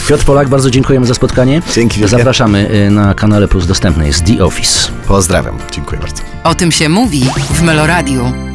Piotr 0.07 0.25
Polak, 0.25 0.49
bardzo 0.49 0.71
dziękujemy 0.71 1.05
za 1.05 1.13
spotkanie. 1.13 1.61
Dzięki 1.75 1.99
wielkie. 1.99 2.17
Zapraszamy 2.17 2.69
y, 2.87 2.91
na 2.91 3.13
kanale 3.13 3.47
Plus 3.47 3.67
dostępny 3.67 4.07
jest 4.07 4.25
The 4.25 4.45
Office. 4.45 4.89
Pozdrawiam, 5.07 5.57
dziękuję 5.71 6.01
bardzo. 6.01 6.23
O 6.43 6.55
tym 6.55 6.71
się 6.71 6.89
mówi 6.89 7.29
w 7.49 7.61
Meloradiu. 7.61 8.54